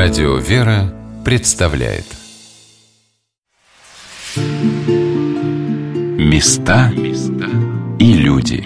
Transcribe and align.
Радио 0.00 0.36
«Вера» 0.36 0.94
представляет. 1.24 2.04
Места 6.16 6.92
и 7.98 8.12
люди. 8.12 8.62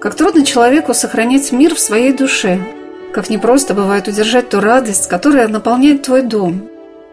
Как 0.00 0.14
трудно 0.14 0.46
человеку 0.46 0.94
сохранять 0.94 1.50
мир 1.50 1.74
в 1.74 1.80
своей 1.80 2.12
душе, 2.12 2.64
как 3.12 3.28
непросто 3.28 3.74
бывает 3.74 4.06
удержать 4.06 4.50
ту 4.50 4.60
радость, 4.60 5.08
которая 5.08 5.48
наполняет 5.48 6.04
твой 6.04 6.22
дом. 6.22 6.68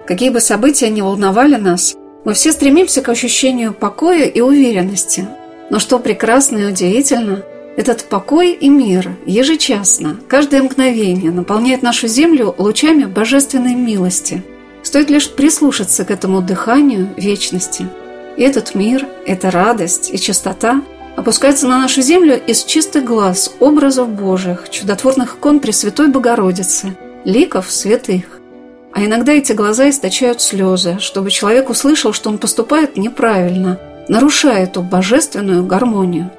Какие 0.05 0.29
бы 0.29 0.39
события 0.41 0.91
ни 0.91 1.01
волновали 1.01 1.55
нас– 1.55 1.96
мы 2.27 2.33
все 2.33 2.51
стремимся 2.51 3.01
к 3.01 3.07
ощущению 3.07 3.73
покоя 3.73 4.25
и 4.25 4.41
уверенности. 4.41 5.29
Но 5.69 5.79
что 5.79 5.97
прекрасно 5.97 6.57
и 6.57 6.65
удивительно, 6.65 7.41
этот 7.77 8.03
покой 8.03 8.51
и 8.51 8.67
мир 8.67 9.15
ежечасно, 9.25 10.19
каждое 10.27 10.61
мгновение 10.61 11.31
наполняет 11.31 11.83
нашу 11.83 12.09
землю 12.09 12.53
лучами 12.57 13.05
божественной 13.05 13.75
милости. 13.75 14.43
Стоит 14.83 15.09
лишь 15.09 15.31
прислушаться 15.31 16.03
к 16.03 16.11
этому 16.11 16.41
дыханию 16.41 17.07
вечности. 17.15 17.87
И 18.35 18.43
этот 18.43 18.75
мир, 18.75 19.07
эта 19.25 19.49
радость 19.49 20.13
и 20.13 20.19
чистота 20.19 20.81
опускаются 21.15 21.65
на 21.65 21.79
нашу 21.79 22.01
землю 22.01 22.37
из 22.37 22.65
чистых 22.65 23.05
глаз 23.05 23.55
образов 23.61 24.09
Божьих, 24.09 24.67
чудотворных 24.69 25.35
икон 25.35 25.61
Пресвятой 25.61 26.07
Богородицы, 26.07 26.97
ликов 27.23 27.71
святых. 27.71 28.36
А 28.97 29.05
иногда 29.05 29.31
эти 29.31 29.53
глаза 29.53 29.91
источают 29.91 30.41
слезы, 30.41 30.97
чтобы 30.97 31.29
человек 31.29 31.69
услышал, 31.69 32.13
что 32.13 32.31
он 32.31 32.39
поступает 32.39 32.97
неправильно, 32.97 33.79
нарушая 34.07 34.63
эту 34.63 34.81
божественную 34.81 35.63
гармонию. 35.63 36.31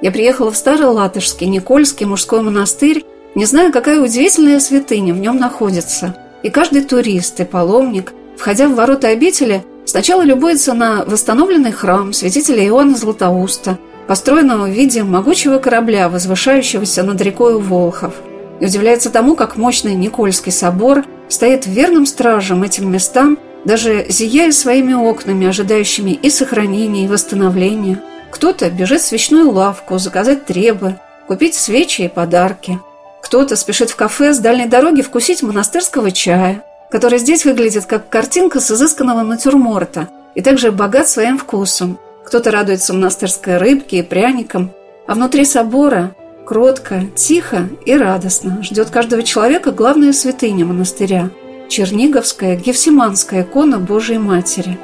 Я 0.00 0.12
приехала 0.12 0.52
в 0.52 0.56
Старый 0.56 0.86
Латышский 0.86 1.48
Никольский 1.48 2.06
мужской 2.06 2.42
монастырь, 2.42 3.04
не 3.34 3.44
зная, 3.44 3.72
какая 3.72 4.00
удивительная 4.00 4.60
святыня 4.60 5.12
в 5.12 5.18
нем 5.18 5.38
находится. 5.38 6.14
И 6.44 6.50
каждый 6.50 6.84
турист 6.84 7.40
и 7.40 7.44
паломник, 7.44 8.12
входя 8.36 8.68
в 8.68 8.76
ворота 8.76 9.08
обители, 9.08 9.64
сначала 9.84 10.22
любуется 10.22 10.74
на 10.74 11.04
восстановленный 11.04 11.72
храм 11.72 12.12
святителя 12.12 12.64
Иоанна 12.68 12.96
Златоуста, 12.96 13.78
построенного 14.06 14.66
в 14.66 14.70
виде 14.70 15.02
могучего 15.02 15.58
корабля, 15.58 16.08
возвышающегося 16.08 17.02
над 17.02 17.20
рекой 17.20 17.60
Волхов, 17.60 18.14
и 18.60 18.66
удивляется 18.66 19.10
тому, 19.10 19.34
как 19.34 19.56
мощный 19.56 19.94
Никольский 19.94 20.52
собор– 20.52 21.04
стоит 21.30 21.66
верным 21.66 22.06
стражем 22.06 22.62
этим 22.62 22.90
местам, 22.90 23.38
даже 23.64 24.06
зияя 24.08 24.52
своими 24.52 24.94
окнами, 24.94 25.46
ожидающими 25.46 26.10
и 26.10 26.28
сохранения, 26.28 27.04
и 27.04 27.08
восстановления. 27.08 28.02
Кто-то 28.30 28.70
бежит 28.70 29.00
в 29.00 29.06
свечную 29.06 29.50
лавку, 29.50 29.98
заказать 29.98 30.46
требы, 30.46 30.96
купить 31.26 31.54
свечи 31.54 32.02
и 32.02 32.08
подарки. 32.08 32.78
Кто-то 33.22 33.56
спешит 33.56 33.90
в 33.90 33.96
кафе 33.96 34.32
с 34.32 34.38
дальней 34.38 34.66
дороги 34.66 35.02
вкусить 35.02 35.42
монастырского 35.42 36.10
чая, 36.10 36.64
который 36.90 37.18
здесь 37.18 37.44
выглядит 37.44 37.86
как 37.86 38.08
картинка 38.08 38.60
с 38.60 38.70
изысканного 38.70 39.22
натюрморта 39.22 40.08
и 40.34 40.42
также 40.42 40.72
богат 40.72 41.08
своим 41.08 41.38
вкусом. 41.38 41.98
Кто-то 42.24 42.50
радуется 42.50 42.94
монастырской 42.94 43.58
рыбке 43.58 43.98
и 43.98 44.02
пряникам, 44.02 44.70
а 45.06 45.14
внутри 45.14 45.44
собора 45.44 46.14
кротко, 46.50 47.04
тихо 47.14 47.68
и 47.86 47.94
радостно 47.96 48.60
ждет 48.64 48.90
каждого 48.90 49.22
человека 49.22 49.70
главная 49.70 50.12
святыня 50.12 50.64
монастыря– 50.64 51.30
Черниговская 51.68 52.56
Гефсиманская 52.56 53.42
икона 53.42 53.78
Божией 53.78 54.18
Матери. 54.18 54.76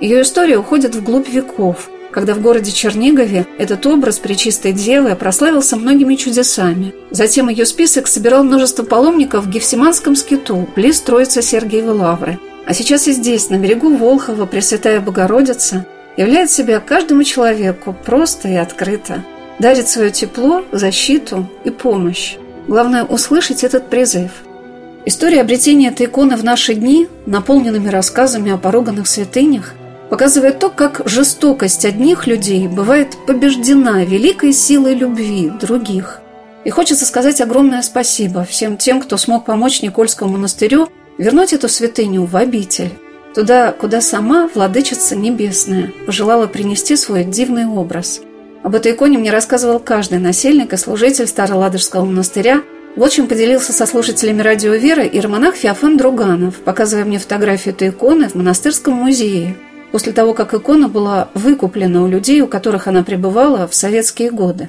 Ее 0.00 0.22
история 0.22 0.58
уходит 0.58 0.94
вглубь 0.94 1.28
веков, 1.28 1.90
когда 2.12 2.34
в 2.34 2.40
городе 2.40 2.70
Чернигове 2.70 3.48
этот 3.58 3.84
образ 3.86 4.20
Пречистой 4.20 4.72
Девы 4.72 5.16
прославился 5.16 5.76
многими 5.76 6.14
чудесами. 6.14 6.94
Затем 7.10 7.48
ее 7.48 7.66
список 7.66 8.06
собирал 8.06 8.44
множество 8.44 8.84
паломников 8.84 9.46
в 9.46 9.50
Гефсиманском 9.50 10.14
скиту, 10.14 10.68
близ 10.76 11.00
Троицы 11.00 11.42
Сергиевой 11.42 11.94
Лавры. 11.94 12.38
А 12.64 12.72
сейчас 12.72 13.08
и 13.08 13.12
здесь, 13.12 13.50
на 13.50 13.58
берегу 13.58 13.96
Волхова, 13.96 14.46
Пресвятая 14.46 15.00
Богородица 15.00 15.84
являет 16.16 16.52
себя 16.52 16.78
каждому 16.78 17.24
человеку 17.24 17.96
просто 18.04 18.46
и 18.46 18.54
открыто– 18.54 19.24
дарит 19.58 19.88
свое 19.88 20.10
тепло, 20.10 20.64
защиту 20.72 21.48
и 21.64 21.70
помощь. 21.70 22.36
Главное– 22.66 23.04
услышать 23.04 23.64
этот 23.64 23.88
призыв. 23.88 24.30
История 25.04 25.40
обретения 25.40 25.88
этой 25.88 26.06
иконы 26.06 26.36
в 26.36 26.44
наши 26.44 26.74
дни, 26.74 27.08
наполненными 27.26 27.88
рассказами 27.88 28.52
о 28.52 28.58
поруганных 28.58 29.08
святынях, 29.08 29.74
показывает 30.10 30.58
то, 30.58 30.70
как 30.70 31.02
жестокость 31.06 31.84
одних 31.84 32.26
людей 32.26 32.68
бывает 32.68 33.16
побеждена 33.26 34.04
великой 34.04 34.52
силой 34.52 34.94
любви 34.94 35.50
других. 35.50 36.20
И 36.64 36.70
хочется 36.70 37.06
сказать 37.06 37.40
огромное 37.40 37.82
спасибо 37.82 38.44
всем 38.44 38.76
тем, 38.76 39.00
кто 39.00 39.16
смог 39.16 39.44
помочь 39.46 39.80
Никольскому 39.80 40.32
монастырю 40.32 40.88
вернуть 41.16 41.52
эту 41.52 41.68
святыню 41.68 42.26
в 42.26 42.36
обитель, 42.36 42.90
туда, 43.34 43.72
куда 43.72 44.00
сама 44.00 44.48
Владычица 44.54 45.16
Небесная 45.16 45.92
пожелала 46.04 46.46
принести 46.46 46.96
свой 46.96 47.24
дивный 47.24 47.66
образ– 47.66 48.20
об 48.68 48.74
этой 48.74 48.92
иконе 48.92 49.16
мне 49.16 49.30
рассказывал 49.30 49.78
каждый 49.78 50.18
насельник 50.18 50.74
и 50.74 50.76
служитель 50.76 51.26
Староладожского 51.26 52.04
монастыря. 52.04 52.60
Вот 52.96 53.12
чем 53.12 53.26
поделился 53.26 53.72
со 53.72 53.86
слушателями 53.86 54.42
радио 54.42 54.74
«Вера» 54.74 55.04
и 55.04 55.18
романах 55.20 55.54
Феофан 55.54 55.96
Друганов, 55.96 56.56
показывая 56.56 57.06
мне 57.06 57.18
фотографию 57.18 57.74
этой 57.74 57.88
иконы 57.88 58.28
в 58.28 58.34
монастырском 58.34 58.92
музее, 58.92 59.56
после 59.90 60.12
того, 60.12 60.34
как 60.34 60.52
икона 60.52 60.88
была 60.88 61.30
выкуплена 61.32 62.02
у 62.02 62.08
людей, 62.08 62.42
у 62.42 62.46
которых 62.46 62.88
она 62.88 63.02
пребывала 63.02 63.66
в 63.66 63.74
советские 63.74 64.30
годы. 64.30 64.68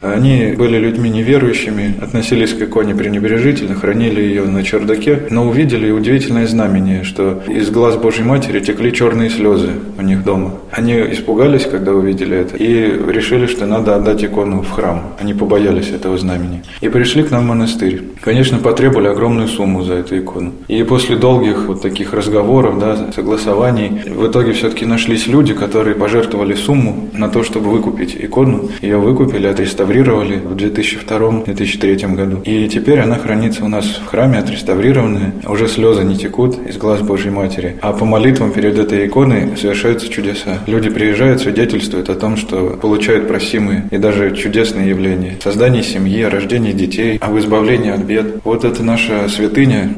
Они 0.00 0.54
были 0.56 0.78
людьми 0.78 1.10
неверующими, 1.10 1.94
относились 2.00 2.54
к 2.54 2.62
иконе 2.62 2.94
пренебрежительно, 2.94 3.74
хранили 3.74 4.22
ее 4.22 4.44
на 4.44 4.62
чердаке, 4.64 5.26
но 5.28 5.46
увидели 5.46 5.90
удивительное 5.90 6.46
знамение, 6.46 7.04
что 7.04 7.42
из 7.46 7.70
глаз 7.70 7.96
Божьей 7.96 8.24
Матери 8.24 8.60
текли 8.60 8.94
черные 8.94 9.28
слезы 9.28 9.72
у 9.98 10.02
них 10.02 10.24
дома. 10.24 10.54
Они 10.70 10.94
испугались, 10.94 11.66
когда 11.66 11.92
увидели 11.92 12.34
это, 12.34 12.56
и 12.56 12.98
решили, 13.12 13.44
что 13.44 13.66
надо 13.66 13.94
отдать 13.94 14.24
икону 14.24 14.62
в 14.62 14.70
храм. 14.70 15.02
Они 15.20 15.34
побоялись 15.34 15.90
этого 15.90 16.16
знамени. 16.16 16.62
И 16.80 16.88
пришли 16.88 17.22
к 17.22 17.30
нам 17.30 17.44
в 17.44 17.48
монастырь. 17.48 18.00
Конечно, 18.22 18.56
потребовали 18.56 19.08
огромную 19.08 19.48
сумму 19.48 19.82
за 19.82 19.94
эту 19.94 20.18
икону. 20.18 20.52
И 20.68 20.82
после 20.82 21.16
долгих 21.16 21.66
вот 21.66 21.82
таких 21.82 22.14
разговоров, 22.14 22.78
да, 22.78 23.12
согласований, 23.14 24.00
в 24.06 24.26
итоге 24.26 24.52
все-таки 24.52 24.86
нашлись 24.86 25.26
люди, 25.26 25.52
которые 25.52 25.94
пожертвовали 25.94 26.54
сумму 26.54 27.10
на 27.12 27.28
то, 27.28 27.44
чтобы 27.44 27.70
выкупить 27.70 28.16
икону. 28.18 28.70
Ее 28.80 28.96
выкупили, 28.96 29.46
отреставрировали 29.46 29.89
отреставрировали 29.90 30.36
в 30.36 30.54
2002-2003 30.54 32.14
году. 32.14 32.40
И 32.44 32.68
теперь 32.68 33.00
она 33.00 33.16
хранится 33.16 33.64
у 33.64 33.68
нас 33.68 33.86
в 33.86 34.06
храме, 34.06 34.38
отреставрированная. 34.38 35.32
Уже 35.46 35.68
слезы 35.68 36.04
не 36.04 36.16
текут 36.16 36.56
из 36.68 36.76
глаз 36.76 37.00
Божьей 37.02 37.30
Матери. 37.30 37.76
А 37.82 37.92
по 37.92 38.04
молитвам 38.04 38.52
перед 38.52 38.78
этой 38.78 39.06
иконой 39.06 39.56
совершаются 39.56 40.08
чудеса. 40.08 40.60
Люди 40.66 40.90
приезжают, 40.90 41.40
свидетельствуют 41.40 42.08
о 42.08 42.14
том, 42.14 42.36
что 42.36 42.78
получают 42.80 43.26
просимые 43.28 43.88
и 43.90 43.98
даже 43.98 44.34
чудесные 44.36 44.90
явления. 44.90 45.36
Создание 45.42 45.82
семьи, 45.82 46.22
рождение 46.22 46.72
детей, 46.72 47.18
об 47.20 47.36
избавлении 47.38 47.90
от 47.90 48.00
бед. 48.00 48.40
Вот 48.44 48.64
это 48.64 48.82
наша 48.82 49.28
святыня. 49.28 49.96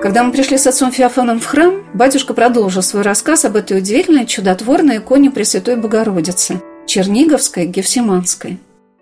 Когда 0.00 0.24
мы 0.24 0.32
пришли 0.32 0.58
с 0.58 0.66
отцом 0.66 0.90
Феофаном 0.90 1.38
в 1.38 1.46
храм, 1.46 1.74
батюшка 1.94 2.34
продолжил 2.34 2.82
свой 2.82 3.02
рассказ 3.02 3.44
об 3.44 3.54
этой 3.54 3.78
удивительной 3.78 4.26
чудотворной 4.26 4.98
иконе 4.98 5.30
Пресвятой 5.30 5.76
Богородицы– 5.76 6.60
Черниговской, 6.86 7.66
Гефсиманской. 7.66 8.58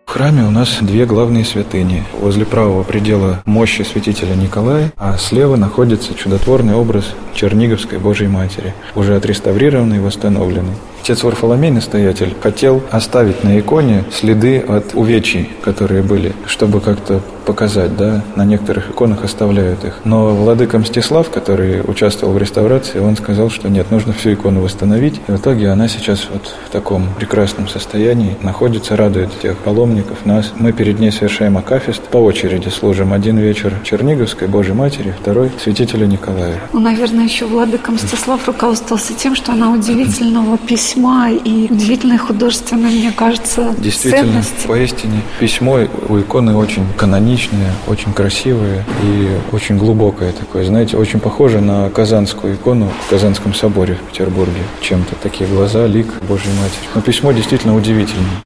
В 0.06 0.10
храме 0.10 0.44
у 0.44 0.50
нас 0.50 0.78
две 0.80 1.06
главные 1.06 1.44
святыни. 1.44 2.04
Возле 2.20 2.44
правого 2.44 2.82
предела 2.82 3.42
мощи 3.46 3.82
святителя 3.82 4.34
Николая, 4.34 4.92
а 4.96 5.16
слева 5.16 5.56
находится 5.56 6.14
чудотворный 6.14 6.74
образ 6.74 7.14
Черниговской 7.34 7.98
Божьей 7.98 8.28
Матери, 8.28 8.74
уже 8.94 9.16
отреставрированный 9.16 9.96
и 9.96 10.00
восстановленный. 10.00 10.74
Отец 11.02 11.22
Варфоломей, 11.22 11.70
настоятель, 11.70 12.36
хотел 12.42 12.82
оставить 12.90 13.42
на 13.42 13.58
иконе 13.58 14.04
следы 14.12 14.58
от 14.58 14.94
увечий, 14.94 15.50
которые 15.62 16.02
были, 16.02 16.34
чтобы 16.46 16.80
как-то 16.80 17.22
показать, 17.46 17.96
да, 17.96 18.22
на 18.36 18.44
некоторых 18.44 18.90
иконах 18.90 19.24
оставляют 19.24 19.82
их. 19.82 19.98
Но 20.04 20.28
владыка 20.28 20.78
Мстислав, 20.78 21.30
который 21.30 21.80
участвовал 21.80 22.34
в 22.34 22.38
реставрации, 22.38 23.00
он 23.00 23.16
сказал, 23.16 23.50
что 23.50 23.68
нет, 23.68 23.90
нужно 23.90 24.12
всю 24.12 24.34
икону 24.34 24.60
восстановить. 24.60 25.20
И 25.26 25.32
в 25.32 25.36
итоге 25.36 25.70
она 25.70 25.88
сейчас 25.88 26.28
вот 26.30 26.54
в 26.66 26.70
таком 26.70 27.08
прекрасном 27.18 27.66
состоянии 27.66 28.36
находится, 28.42 28.94
радует 28.94 29.30
тех 29.40 29.56
паломников, 29.56 30.26
нас. 30.26 30.52
Мы 30.54 30.72
перед 30.72 31.00
ней 31.00 31.10
совершаем 31.10 31.56
акафист, 31.56 32.02
по 32.02 32.18
очереди 32.18 32.68
служим. 32.68 33.12
Один 33.14 33.38
вечер 33.38 33.74
Черниговской 33.84 34.46
Божьей 34.46 34.74
Матери, 34.74 35.14
второй 35.18 35.50
святителя 35.60 36.06
Николая. 36.06 36.60
Ну, 36.72 36.80
наверное, 36.80 37.24
еще 37.24 37.46
владыка 37.46 37.90
Мстислав 37.90 38.46
руководствовался 38.46 39.14
тем, 39.14 39.34
что 39.34 39.52
она 39.52 39.72
удивительного 39.72 40.58
письма 40.58 40.89
письма 40.90 41.30
и 41.30 41.70
удивительная 41.70 42.18
художественная, 42.18 42.90
мне 42.90 43.12
кажется, 43.12 43.74
Действительно, 43.78 44.42
ценность. 44.42 44.66
поистине 44.66 45.22
письмо 45.38 45.78
у 46.08 46.18
иконы 46.18 46.56
очень 46.56 46.84
каноничное, 46.96 47.72
очень 47.86 48.12
красивое 48.12 48.84
и 49.04 49.28
очень 49.52 49.78
глубокое 49.78 50.32
такое. 50.32 50.64
Знаете, 50.64 50.96
очень 50.96 51.20
похоже 51.20 51.60
на 51.60 51.88
казанскую 51.90 52.54
икону 52.54 52.88
в 53.06 53.10
Казанском 53.10 53.54
соборе 53.54 53.94
в 53.94 54.10
Петербурге. 54.10 54.62
Чем-то 54.80 55.14
такие 55.22 55.48
глаза, 55.48 55.86
лик 55.86 56.08
Божьей 56.28 56.52
Матери. 56.60 56.88
Но 56.94 57.00
письмо 57.00 57.30
действительно 57.30 57.76
удивительное. 57.76 58.42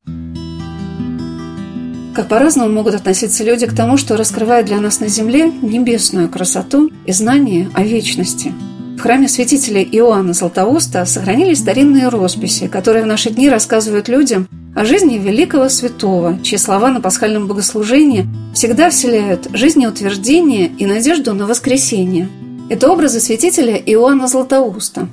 Как 2.14 2.28
по-разному 2.28 2.70
могут 2.70 2.94
относиться 2.94 3.42
люди 3.42 3.66
к 3.66 3.74
тому, 3.74 3.96
что 3.96 4.16
раскрывает 4.16 4.66
для 4.66 4.80
нас 4.80 5.00
на 5.00 5.08
земле 5.08 5.50
небесную 5.50 6.28
красоту 6.28 6.90
и 7.06 7.12
знание 7.12 7.70
о 7.72 7.82
вечности. 7.82 8.52
Храме 9.04 9.28
святителя 9.28 9.82
Иоанна 9.82 10.32
Златоуста 10.32 11.04
сохранились 11.04 11.58
старинные 11.58 12.08
росписи, 12.08 12.68
которые 12.68 13.04
в 13.04 13.06
наши 13.06 13.28
дни 13.28 13.50
рассказывают 13.50 14.08
людям 14.08 14.48
о 14.74 14.86
жизни 14.86 15.18
великого 15.18 15.68
святого, 15.68 16.38
чьи 16.42 16.56
слова 16.56 16.90
на 16.90 17.02
пасхальном 17.02 17.46
богослужении 17.46 18.26
всегда 18.54 18.88
вселяют 18.88 19.48
жизнеутверждение 19.52 20.68
и 20.68 20.86
надежду 20.86 21.34
на 21.34 21.46
воскресение. 21.46 22.30
Это 22.70 22.90
образы 22.90 23.20
святителя 23.20 23.74
Иоанна 23.76 24.26
Златоуста. 24.26 25.06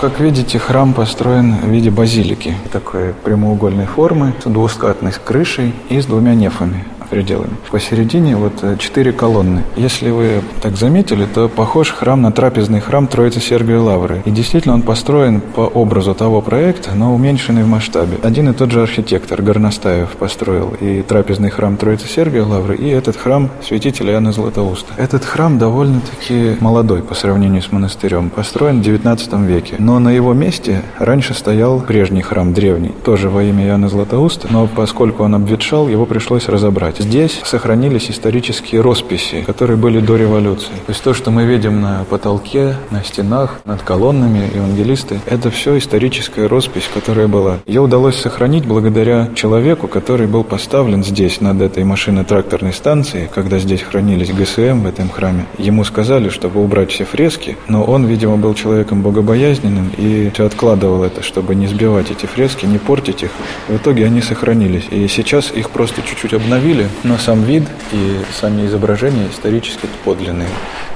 Как 0.00 0.18
видите, 0.18 0.58
храм 0.58 0.94
построен 0.94 1.56
в 1.56 1.68
виде 1.68 1.90
базилики, 1.90 2.54
такой 2.72 3.12
прямоугольной 3.12 3.84
формы, 3.84 4.32
с 4.42 4.48
двускатной 4.48 5.12
крышей 5.22 5.74
и 5.90 6.00
с 6.00 6.06
двумя 6.06 6.34
нефами 6.34 6.86
пределами. 7.12 7.50
Посередине 7.70 8.36
вот 8.36 8.54
э, 8.62 8.76
четыре 8.78 9.12
колонны. 9.12 9.64
Если 9.76 10.08
вы 10.08 10.40
так 10.62 10.76
заметили, 10.78 11.26
то 11.26 11.46
похож 11.46 11.90
храм 11.90 12.22
на 12.22 12.32
трапезный 12.32 12.80
храм 12.80 13.06
Троицы 13.06 13.38
Сергия 13.38 13.78
Лавры. 13.78 14.22
И 14.24 14.30
действительно 14.30 14.72
он 14.72 14.80
построен 14.80 15.42
по 15.42 15.60
образу 15.60 16.14
того 16.14 16.40
проекта, 16.40 16.92
но 16.94 17.14
уменьшенный 17.14 17.64
в 17.64 17.68
масштабе. 17.68 18.16
Один 18.22 18.48
и 18.48 18.54
тот 18.54 18.70
же 18.70 18.80
архитектор 18.80 19.42
Горностаев 19.42 20.08
построил 20.12 20.74
и 20.80 21.02
трапезный 21.02 21.50
храм 21.50 21.76
Троицы 21.76 22.08
Сергия 22.08 22.44
Лавры, 22.44 22.76
и 22.76 22.88
этот 22.88 23.16
храм 23.16 23.50
святителя 23.62 24.14
Иоанна 24.14 24.32
Златоуста. 24.32 24.94
Этот 24.96 25.26
храм 25.26 25.58
довольно-таки 25.58 26.56
молодой 26.60 27.02
по 27.02 27.14
сравнению 27.14 27.60
с 27.60 27.70
монастырем, 27.70 28.30
построен 28.30 28.80
в 28.80 28.86
XIX 28.86 29.46
веке. 29.46 29.74
Но 29.78 29.98
на 29.98 30.08
его 30.08 30.32
месте 30.32 30.80
раньше 30.98 31.34
стоял 31.34 31.80
прежний 31.80 32.22
храм 32.22 32.54
древний, 32.54 32.94
тоже 33.04 33.28
во 33.28 33.42
имя 33.42 33.66
Иоанна 33.66 33.90
Златоуста, 33.90 34.48
но 34.50 34.66
поскольку 34.66 35.24
он 35.24 35.34
обветшал, 35.34 35.88
его 35.88 36.06
пришлось 36.06 36.48
разобрать. 36.48 37.01
Здесь 37.02 37.40
сохранились 37.44 38.10
исторические 38.10 38.80
росписи, 38.80 39.42
которые 39.42 39.76
были 39.76 39.98
до 39.98 40.14
революции. 40.16 40.70
То 40.86 40.92
есть 40.92 41.02
то, 41.02 41.14
что 41.14 41.32
мы 41.32 41.44
видим 41.44 41.80
на 41.80 42.04
потолке, 42.08 42.76
на 42.92 43.02
стенах, 43.02 43.60
над 43.64 43.82
колоннами, 43.82 44.48
евангелисты, 44.54 45.18
это 45.26 45.50
все 45.50 45.76
историческая 45.78 46.46
роспись, 46.46 46.88
которая 46.94 47.26
была. 47.26 47.58
Ее 47.66 47.80
удалось 47.80 48.14
сохранить 48.16 48.66
благодаря 48.66 49.28
человеку, 49.34 49.88
который 49.88 50.28
был 50.28 50.44
поставлен 50.44 51.02
здесь, 51.02 51.40
над 51.40 51.60
этой 51.60 51.82
машино-тракторной 51.82 52.72
станцией, 52.72 53.28
когда 53.34 53.58
здесь 53.58 53.82
хранились 53.82 54.30
ГСМ 54.30 54.82
в 54.82 54.86
этом 54.86 55.10
храме. 55.10 55.46
Ему 55.58 55.82
сказали, 55.82 56.28
чтобы 56.28 56.62
убрать 56.62 56.92
все 56.92 57.04
фрески, 57.04 57.56
но 57.66 57.82
он, 57.82 58.06
видимо, 58.06 58.36
был 58.36 58.54
человеком 58.54 59.02
богобоязненным 59.02 59.90
и 59.98 60.30
все 60.32 60.46
откладывал 60.46 61.02
это, 61.02 61.20
чтобы 61.24 61.56
не 61.56 61.66
сбивать 61.66 62.12
эти 62.12 62.26
фрески, 62.26 62.64
не 62.64 62.78
портить 62.78 63.24
их. 63.24 63.30
В 63.66 63.76
итоге 63.76 64.06
они 64.06 64.22
сохранились. 64.22 64.84
И 64.92 65.08
сейчас 65.08 65.50
их 65.50 65.70
просто 65.70 66.02
чуть-чуть 66.02 66.34
обновили, 66.34 66.86
но 67.04 67.18
сам 67.18 67.42
вид 67.44 67.64
и 67.92 68.20
сами 68.38 68.66
изображения 68.66 69.28
исторически 69.30 69.86
подлинные, 70.04 70.48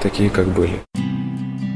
такие, 0.03 0.31
как 0.31 0.49
были. 0.49 0.83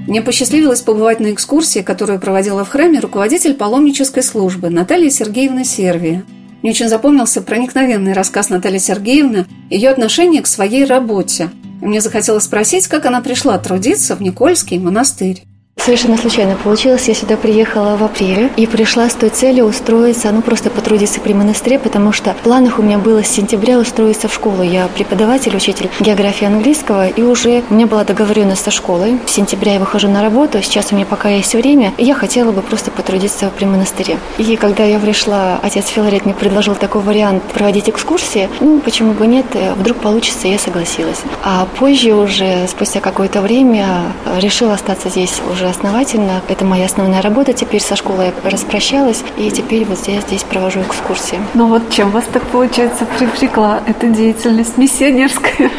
Мне 0.07 0.23
посчастливилось 0.23 0.81
побывать 0.81 1.21
на 1.21 1.33
экскурсии, 1.33 1.81
которую 1.81 2.19
проводила 2.19 2.65
в 2.65 2.69
храме 2.69 2.99
руководитель 2.99 3.55
паломнической 3.55 4.23
службы 4.23 4.71
Наталья 4.71 5.11
Сергеевна 5.11 5.65
Сервия. 5.65 6.25
Мне 6.63 6.73
очень 6.73 6.89
запомнился 6.89 7.43
проникновенный 7.43 8.13
рассказ 8.13 8.51
Натальи 8.51 8.79
Сергеевны, 8.79 9.47
ее 9.71 9.91
отношение 9.91 10.43
к 10.43 10.47
своей 10.47 10.85
работе. 10.85 11.51
И 11.81 11.87
мне 11.87 12.01
захотелось 12.01 12.45
спросить, 12.45 12.89
как 12.89 13.07
она 13.07 13.21
пришла 13.21 13.57
трудиться 13.59 14.17
в 14.17 14.21
Никольский 14.21 14.79
монастырь. 14.79 15.45
Совершенно 15.85 16.19
случайно 16.19 16.57
получилось. 16.57 17.09
Я 17.09 17.15
сюда 17.15 17.37
приехала 17.39 17.97
в 17.97 18.05
апреле 18.05 18.51
и 18.57 18.67
пришла 18.67 19.09
с 19.09 19.15
той 19.15 19.31
целью 19.31 19.65
устроиться, 19.65 20.31
ну 20.31 20.43
просто 20.43 20.69
потрудиться 20.69 21.21
при 21.21 21.33
монастыре, 21.33 21.79
потому 21.79 22.13
что 22.13 22.35
в 22.35 22.37
планах 22.37 22.79
у 22.79 22.83
меня 22.83 22.99
было 22.99 23.25
с 23.25 23.29
сентября 23.29 23.79
устроиться 23.79 24.29
в 24.29 24.35
школу. 24.35 24.63
Я 24.63 24.89
преподаватель, 24.89 25.57
учитель 25.57 25.89
географии 25.99 26.45
английского, 26.45 27.09
и 27.09 27.23
уже 27.23 27.63
у 27.71 27.75
меня 27.75 27.87
была 27.87 28.05
договоренность 28.05 28.63
со 28.63 28.71
школой. 28.71 29.19
В 29.25 29.31
сентябре 29.31 29.75
я 29.75 29.79
выхожу 29.79 30.09
на 30.09 30.21
работу, 30.21 30.63
сейчас 30.63 30.93
у 30.93 30.97
меня 30.97 31.07
пока 31.07 31.31
есть 31.31 31.55
время, 31.55 31.95
и 31.97 32.05
я 32.05 32.15
хотела 32.15 32.53
бы 32.53 32.61
просто 32.61 32.91
потрудиться 32.91 33.51
при 33.57 33.65
монастыре. 33.65 34.19
И 34.37 34.57
когда 34.57 34.85
я 34.85 34.99
пришла, 34.99 35.59
отец 35.63 35.87
Филарет 35.87 36.27
мне 36.27 36.35
предложил 36.35 36.75
такой 36.75 37.01
вариант 37.01 37.43
проводить 37.45 37.89
экскурсии, 37.89 38.51
ну 38.61 38.81
почему 38.81 39.15
бы 39.15 39.27
нет, 39.27 39.47
вдруг 39.77 39.97
получится, 39.97 40.47
я 40.47 40.59
согласилась. 40.59 41.23
А 41.43 41.67
позже 41.79 42.13
уже, 42.13 42.69
спустя 42.69 43.01
какое-то 43.01 43.41
время, 43.41 44.13
решила 44.41 44.75
остаться 44.75 45.09
здесь 45.09 45.41
уже 45.51 45.70
основательно. 45.71 46.43
Это 46.49 46.65
моя 46.65 46.87
основная 46.87 47.23
работа. 47.23 47.53
Теперь 47.53 47.81
со 47.81 47.97
школой 47.97 48.27
я 48.27 48.51
распрощалась, 48.51 49.23
и 49.37 49.51
теперь 49.51 49.85
вот 49.85 50.07
я 50.07 50.21
здесь 50.21 50.43
провожу 50.43 50.81
экскурсии. 50.83 51.39
Ну 51.55 51.69
вот 51.69 51.91
чем 51.91 52.11
вас 52.11 52.25
так, 52.33 52.43
получается, 52.47 53.07
привлекла 53.07 53.81
эта 53.87 54.07
деятельность 54.07 54.77
миссионерская? 54.77 55.71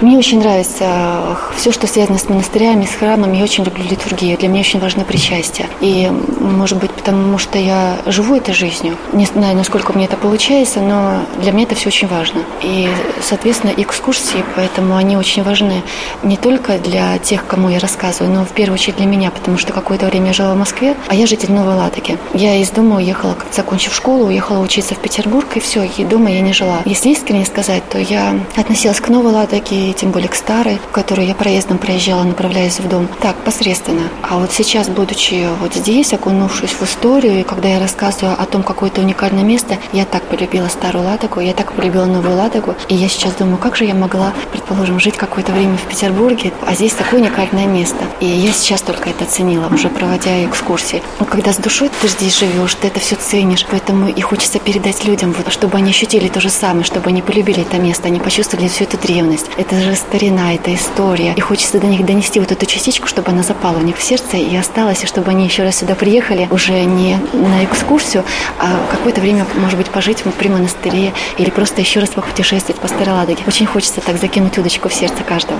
Мне 0.00 0.16
очень 0.16 0.38
нравится 0.38 1.36
все, 1.56 1.72
что 1.72 1.86
связано 1.86 2.18
с 2.18 2.28
монастырями, 2.28 2.86
с 2.86 2.94
храмами. 2.94 3.36
Я 3.36 3.44
очень 3.44 3.64
люблю 3.64 3.84
литургию. 3.84 4.38
Для 4.38 4.48
меня 4.48 4.60
очень 4.60 4.80
важно 4.80 5.04
причастие. 5.04 5.68
И, 5.80 6.10
может 6.40 6.78
быть, 6.78 6.90
потому 6.90 7.36
что 7.36 7.58
я 7.58 7.96
живу 8.06 8.34
этой 8.34 8.54
жизнью. 8.54 8.96
Не 9.12 9.26
знаю, 9.26 9.56
насколько 9.56 9.92
мне 9.92 10.06
это 10.06 10.16
получается, 10.16 10.80
но 10.80 11.20
для 11.42 11.52
меня 11.52 11.64
это 11.64 11.74
все 11.74 11.88
очень 11.88 12.08
важно. 12.08 12.40
И, 12.62 12.88
соответственно, 13.22 13.72
экскурсии, 13.76 14.42
поэтому 14.56 14.96
они 14.96 15.16
очень 15.18 15.42
важны 15.42 15.82
не 16.22 16.36
только 16.36 16.78
для 16.78 17.18
тех, 17.18 17.46
кому 17.46 17.68
я 17.68 17.78
рассказываю, 17.78 18.32
но 18.32 18.44
в 18.44 18.50
первую 18.52 18.74
очередь 18.74 18.96
для 18.96 19.06
меня, 19.06 19.30
потому 19.40 19.58
что 19.58 19.72
какое-то 19.72 20.06
время 20.06 20.28
я 20.28 20.32
жила 20.32 20.54
в 20.54 20.58
Москве, 20.58 20.94
а 21.08 21.14
я 21.14 21.26
житель 21.26 21.52
Новой 21.52 21.74
Ладоги. 21.74 22.18
Я 22.34 22.56
из 22.56 22.70
дома 22.70 22.96
уехала, 22.96 23.36
закончив 23.52 23.94
школу, 23.94 24.26
уехала 24.26 24.60
учиться 24.60 24.94
в 24.94 24.98
Петербург, 24.98 25.56
и 25.56 25.60
все, 25.60 25.82
и 25.82 26.04
дома 26.04 26.30
я 26.30 26.40
не 26.40 26.52
жила. 26.52 26.78
Если 26.84 27.10
искренне 27.10 27.44
сказать, 27.44 27.82
то 27.88 27.98
я 27.98 28.38
относилась 28.56 29.00
к 29.00 29.08
Новой 29.08 29.32
Ладоге, 29.32 29.92
тем 29.92 30.10
более 30.12 30.28
к 30.28 30.34
старой, 30.34 30.78
в 30.88 30.92
которую 30.92 31.26
я 31.26 31.34
проездом 31.34 31.78
проезжала, 31.78 32.22
направляясь 32.22 32.78
в 32.78 32.88
дом, 32.88 33.08
так, 33.20 33.36
посредственно. 33.36 34.08
А 34.22 34.38
вот 34.38 34.52
сейчас, 34.52 34.88
будучи 34.88 35.48
вот 35.60 35.74
здесь, 35.74 36.12
окунувшись 36.12 36.70
в 36.70 36.82
историю, 36.82 37.40
и 37.40 37.42
когда 37.42 37.68
я 37.68 37.80
рассказываю 37.80 38.36
о 38.38 38.46
том, 38.46 38.62
какое 38.62 38.90
то 38.90 39.00
уникальное 39.00 39.42
место, 39.42 39.78
я 39.92 40.04
так 40.04 40.22
полюбила 40.24 40.68
Старую 40.68 41.04
Ладогу, 41.06 41.40
я 41.40 41.54
так 41.54 41.72
полюбила 41.72 42.04
Новую 42.04 42.36
Ладогу, 42.36 42.74
и 42.88 42.94
я 42.94 43.08
сейчас 43.08 43.34
думаю, 43.34 43.58
как 43.58 43.76
же 43.76 43.84
я 43.84 43.94
могла, 43.94 44.32
предположим, 44.52 45.00
жить 45.00 45.16
какое-то 45.16 45.52
время 45.52 45.76
в 45.76 45.88
Петербурге, 45.88 46.52
а 46.66 46.74
здесь 46.74 46.92
такое 46.92 47.20
уникальное 47.20 47.66
место. 47.66 48.04
И 48.20 48.26
я 48.26 48.52
сейчас 48.52 48.82
только 48.82 49.10
это 49.10 49.19
ценила, 49.24 49.68
уже 49.72 49.88
проводя 49.88 50.44
экскурсии. 50.44 51.02
Но 51.18 51.26
когда 51.26 51.52
с 51.52 51.56
душой 51.56 51.90
ты 52.00 52.08
здесь 52.08 52.38
живешь, 52.38 52.74
ты 52.74 52.88
это 52.88 53.00
все 53.00 53.16
ценишь, 53.16 53.66
поэтому 53.70 54.08
и 54.08 54.20
хочется 54.20 54.58
передать 54.58 55.04
людям, 55.04 55.32
вот, 55.32 55.52
чтобы 55.52 55.78
они 55.78 55.90
ощутили 55.90 56.28
то 56.28 56.40
же 56.40 56.50
самое, 56.50 56.84
чтобы 56.84 57.10
они 57.10 57.22
полюбили 57.22 57.62
это 57.62 57.78
место, 57.78 58.08
они 58.08 58.20
почувствовали 58.20 58.68
всю 58.68 58.84
эту 58.84 58.98
древность. 58.98 59.46
Это 59.56 59.80
же 59.80 59.94
старина, 59.94 60.54
это 60.54 60.74
история. 60.74 61.34
И 61.36 61.40
хочется 61.40 61.78
до 61.78 61.86
них 61.86 62.04
донести 62.04 62.40
вот 62.40 62.52
эту 62.52 62.66
частичку, 62.66 63.06
чтобы 63.06 63.30
она 63.30 63.42
запала 63.42 63.78
у 63.78 63.82
них 63.82 63.96
в 63.96 64.02
сердце 64.02 64.36
и 64.36 64.56
осталась, 64.56 65.02
и 65.04 65.06
чтобы 65.06 65.30
они 65.30 65.44
еще 65.44 65.62
раз 65.62 65.76
сюда 65.76 65.94
приехали, 65.94 66.48
уже 66.50 66.84
не 66.84 67.18
на 67.32 67.64
экскурсию, 67.64 68.24
а 68.58 68.86
какое-то 68.90 69.20
время, 69.20 69.46
может 69.56 69.78
быть, 69.78 69.88
пожить 69.88 70.22
при 70.38 70.48
монастыре 70.48 71.12
или 71.38 71.50
просто 71.50 71.80
еще 71.80 72.00
раз 72.00 72.10
попутешествовать 72.10 72.80
по 72.80 72.88
Старой 72.88 73.14
Ладоге. 73.14 73.42
Очень 73.46 73.66
хочется 73.66 74.00
так 74.00 74.18
закинуть 74.18 74.58
удочку 74.58 74.88
в 74.88 74.94
сердце 74.94 75.22
каждого. 75.24 75.58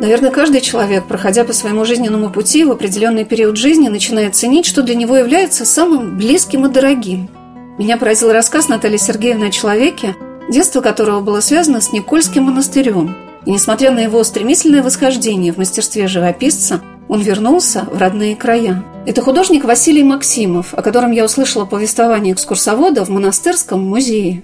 Наверное, 0.00 0.30
каждый 0.30 0.60
человек, 0.60 1.06
проходя 1.06 1.44
по 1.44 1.54
своему 1.54 1.86
жизненному 1.86 2.30
пути 2.30 2.64
в 2.64 2.70
определенный 2.70 3.24
период 3.24 3.56
жизни, 3.56 3.88
начинает 3.88 4.36
ценить, 4.36 4.66
что 4.66 4.82
для 4.82 4.94
него 4.94 5.16
является 5.16 5.64
самым 5.64 6.18
близким 6.18 6.66
и 6.66 6.68
дорогим. 6.68 7.30
Меня 7.78 7.96
поразил 7.96 8.30
рассказ 8.30 8.68
Натальи 8.68 8.98
Сергеевны 8.98 9.46
о 9.46 9.50
человеке, 9.50 10.14
детство 10.50 10.82
которого 10.82 11.20
было 11.20 11.40
связано 11.40 11.80
с 11.80 11.92
Никольским 11.92 12.44
монастырем. 12.44 13.16
И 13.46 13.50
несмотря 13.50 13.90
на 13.90 14.00
его 14.00 14.22
стремительное 14.22 14.82
восхождение 14.82 15.52
в 15.52 15.56
мастерстве 15.56 16.08
живописца, 16.08 16.82
он 17.08 17.20
вернулся 17.20 17.86
в 17.90 17.96
родные 17.96 18.36
края. 18.36 18.84
Это 19.06 19.22
художник 19.22 19.64
Василий 19.64 20.02
Максимов, 20.02 20.74
о 20.74 20.82
котором 20.82 21.12
я 21.12 21.24
услышала 21.24 21.64
повествование 21.64 22.34
экскурсовода 22.34 23.04
в 23.04 23.08
монастырском 23.08 23.82
музее. 23.82 24.42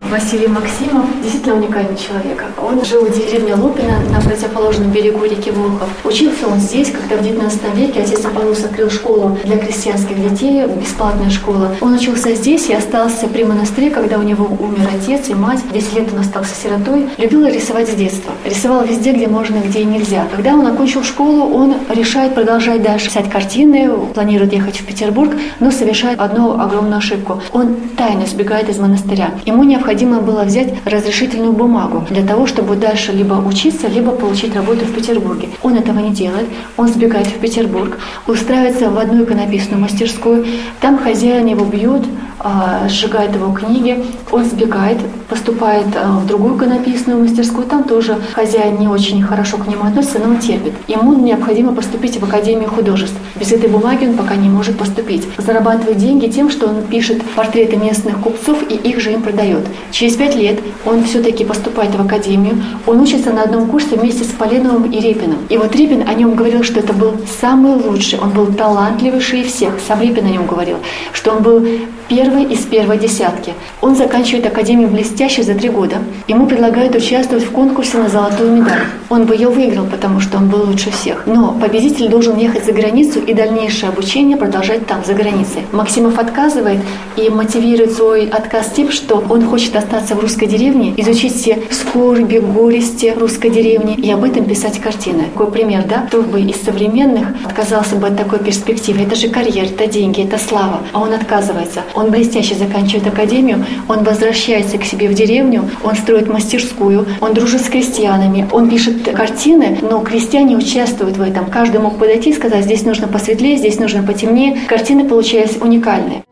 Василий 0.00 0.48
Максимов 0.48 1.04
действительно 1.22 1.56
уникальный 1.56 1.96
человек. 1.96 2.44
Он 2.60 2.84
жил 2.84 3.04
в 3.04 3.14
деревне 3.14 3.54
Лупина 3.54 4.00
на 4.10 4.20
противоположном 4.20 4.90
берегу 4.90 5.24
реки 5.24 5.50
Волхов. 5.50 5.88
Учился 6.04 6.48
он 6.48 6.58
здесь, 6.58 6.90
когда 6.90 7.16
в 7.16 7.22
19 7.22 7.74
веке 7.76 8.00
отец 8.00 8.24
Аполлос 8.24 8.64
открыл 8.64 8.90
школу 8.90 9.38
для 9.44 9.58
крестьянских 9.58 10.16
детей, 10.30 10.66
бесплатная 10.66 11.30
школа. 11.30 11.76
Он 11.80 11.94
учился 11.94 12.34
здесь 12.34 12.68
и 12.70 12.74
остался 12.74 13.28
при 13.28 13.44
монастыре, 13.44 13.90
когда 13.90 14.18
у 14.18 14.22
него 14.22 14.46
умер 14.46 14.88
отец 14.92 15.28
и 15.28 15.34
мать. 15.34 15.60
10 15.72 15.94
лет 15.94 16.08
он 16.12 16.20
остался 16.20 16.54
сиротой. 16.54 17.06
Любил 17.18 17.46
рисовать 17.46 17.88
с 17.88 17.94
детства. 17.94 18.32
Рисовал 18.44 18.84
везде, 18.84 19.12
где 19.12 19.28
можно, 19.28 19.58
где 19.58 19.84
нельзя. 19.84 20.26
Когда 20.34 20.54
он 20.54 20.66
окончил 20.66 21.04
школу, 21.04 21.54
он 21.54 21.74
решает 21.88 22.34
продолжать 22.34 22.82
дальше 22.82 23.06
писать 23.06 23.30
картины, 23.30 23.90
планирует 24.14 24.52
ехать 24.54 24.80
в 24.80 24.86
Петербург, 24.86 25.32
но 25.60 25.70
совершает 25.70 26.18
одну 26.18 26.58
огромную 26.58 26.96
ошибку. 26.96 27.40
Он 27.52 27.76
тайно 27.96 28.26
сбегает 28.26 28.68
из 28.68 28.78
монастыря. 28.78 29.30
Ему 29.44 29.62
необходимо 29.62 29.89
было 30.20 30.44
взять 30.44 30.72
разрешительную 30.84 31.52
бумагу 31.52 32.04
для 32.10 32.24
того, 32.24 32.46
чтобы 32.46 32.76
дальше 32.76 33.12
либо 33.12 33.34
учиться, 33.34 33.88
либо 33.88 34.12
получить 34.12 34.54
работу 34.54 34.84
в 34.84 34.94
Петербурге. 34.94 35.48
Он 35.62 35.76
этого 35.76 35.98
не 35.98 36.10
делает. 36.10 36.46
Он 36.76 36.88
сбегает 36.88 37.26
в 37.26 37.38
Петербург, 37.38 37.98
устраивается 38.26 38.90
в 38.90 38.98
одну 38.98 39.24
иконописную 39.24 39.80
мастерскую. 39.80 40.46
Там 40.80 40.98
хозяин 40.98 41.46
его 41.46 41.64
бьет, 41.64 42.02
а, 42.42 42.88
сжигает 42.88 43.34
его 43.34 43.52
книги, 43.52 44.02
он 44.32 44.44
сбегает, 44.44 44.96
поступает 45.28 45.84
а, 45.94 46.18
в 46.20 46.26
другую 46.26 46.56
иконописную 46.56 47.20
мастерскую, 47.20 47.66
там 47.66 47.84
тоже 47.84 48.16
хозяин 48.32 48.78
не 48.78 48.88
очень 48.88 49.22
хорошо 49.22 49.58
к 49.58 49.66
нему 49.66 49.84
относится, 49.84 50.20
но 50.20 50.30
он 50.30 50.38
терпит. 50.38 50.72
Ему 50.88 51.12
необходимо 51.12 51.74
поступить 51.74 52.18
в 52.18 52.24
Академию 52.24 52.70
художеств. 52.70 53.16
Без 53.38 53.52
этой 53.52 53.68
бумаги 53.68 54.06
он 54.06 54.14
пока 54.14 54.36
не 54.36 54.48
может 54.48 54.78
поступить. 54.78 55.28
Зарабатывает 55.36 55.98
деньги 55.98 56.28
тем, 56.28 56.48
что 56.48 56.66
он 56.66 56.82
пишет 56.84 57.22
портреты 57.36 57.76
местных 57.76 58.18
купцов 58.20 58.58
и 58.70 58.74
их 58.74 59.00
же 59.00 59.12
им 59.12 59.20
продает. 59.20 59.66
Через 59.90 60.16
пять 60.16 60.36
лет 60.36 60.60
он 60.84 61.04
все-таки 61.04 61.44
поступает 61.44 61.94
в 61.94 62.00
Академию, 62.00 62.62
он 62.86 63.00
учится 63.00 63.30
на 63.32 63.42
одном 63.42 63.66
курсе 63.66 63.96
вместе 63.96 64.24
с 64.24 64.28
Поленовым 64.28 64.90
и 64.90 65.00
Репиным. 65.00 65.38
И 65.48 65.56
вот 65.56 65.74
Репин 65.74 66.08
о 66.08 66.14
нем 66.14 66.34
говорил, 66.34 66.62
что 66.62 66.80
это 66.80 66.92
был 66.92 67.14
самый 67.40 67.74
лучший, 67.74 68.18
он 68.18 68.30
был 68.30 68.46
талантливейший 68.46 69.44
всех. 69.44 69.74
Сам 69.86 70.00
Репин 70.00 70.26
о 70.26 70.30
нем 70.30 70.46
говорил, 70.46 70.76
что 71.12 71.32
он 71.32 71.42
был 71.42 71.66
первый 72.10 72.44
из 72.44 72.60
первой 72.66 72.98
десятки. 72.98 73.54
Он 73.80 73.94
заканчивает 73.94 74.44
Академию 74.44 74.88
блестяще 74.88 75.44
за 75.44 75.54
три 75.54 75.68
года. 75.68 75.98
Ему 76.26 76.46
предлагают 76.46 76.96
участвовать 76.96 77.44
в 77.44 77.52
конкурсе 77.52 77.98
на 77.98 78.08
золотую 78.08 78.56
медаль. 78.56 78.82
Он 79.08 79.26
бы 79.26 79.34
ее 79.34 79.48
выиграл, 79.48 79.86
потому 79.86 80.18
что 80.18 80.38
он 80.38 80.48
был 80.48 80.64
лучше 80.66 80.90
всех. 80.90 81.22
Но 81.26 81.52
победитель 81.52 82.08
должен 82.08 82.36
ехать 82.36 82.64
за 82.64 82.72
границу 82.72 83.20
и 83.20 83.32
дальнейшее 83.32 83.90
обучение 83.90 84.36
продолжать 84.36 84.86
там, 84.86 85.04
за 85.04 85.14
границей. 85.14 85.62
Максимов 85.70 86.18
отказывает 86.18 86.80
и 87.16 87.30
мотивирует 87.30 87.92
свой 87.92 88.26
отказ 88.26 88.72
тем, 88.74 88.90
что 88.90 89.24
он 89.28 89.46
хочет 89.46 89.69
остаться 89.76 90.14
в 90.14 90.20
русской 90.20 90.46
деревне, 90.46 90.94
изучить 90.96 91.34
все 91.34 91.58
скорби, 91.70 92.38
горести 92.38 93.14
русской 93.16 93.50
деревни 93.50 93.94
и 93.94 94.10
об 94.10 94.24
этом 94.24 94.44
писать 94.44 94.80
картины. 94.80 95.24
Такой 95.32 95.50
пример, 95.50 95.84
да? 95.88 96.06
Кто 96.08 96.22
бы 96.22 96.40
из 96.40 96.60
современных 96.62 97.28
отказался 97.44 97.96
бы 97.96 98.08
от 98.08 98.16
такой 98.16 98.38
перспективы? 98.38 99.02
Это 99.02 99.16
же 99.16 99.28
карьера, 99.28 99.66
это 99.66 99.86
деньги, 99.86 100.24
это 100.24 100.38
слава. 100.38 100.80
А 100.92 101.00
он 101.00 101.12
отказывается. 101.12 101.82
Он 101.94 102.10
блестяще 102.10 102.54
заканчивает 102.54 103.06
академию, 103.06 103.64
он 103.88 104.04
возвращается 104.04 104.78
к 104.78 104.84
себе 104.84 105.08
в 105.08 105.14
деревню, 105.14 105.68
он 105.82 105.94
строит 105.94 106.28
мастерскую, 106.28 107.06
он 107.20 107.34
дружит 107.34 107.62
с 107.62 107.68
крестьянами, 107.68 108.48
он 108.52 108.68
пишет 108.68 109.10
картины, 109.14 109.78
но 109.82 110.00
крестьяне 110.00 110.56
участвуют 110.56 111.16
в 111.16 111.22
этом. 111.22 111.46
Каждый 111.46 111.80
мог 111.80 111.98
подойти 111.98 112.30
и 112.30 112.34
сказать, 112.34 112.64
здесь 112.64 112.84
нужно 112.84 113.08
посветлее, 113.08 113.56
здесь 113.56 113.78
нужно 113.78 114.02
потемнее. 114.02 114.58
Картины 114.68 115.04
получались 115.04 115.56
уникальные. 115.60 116.22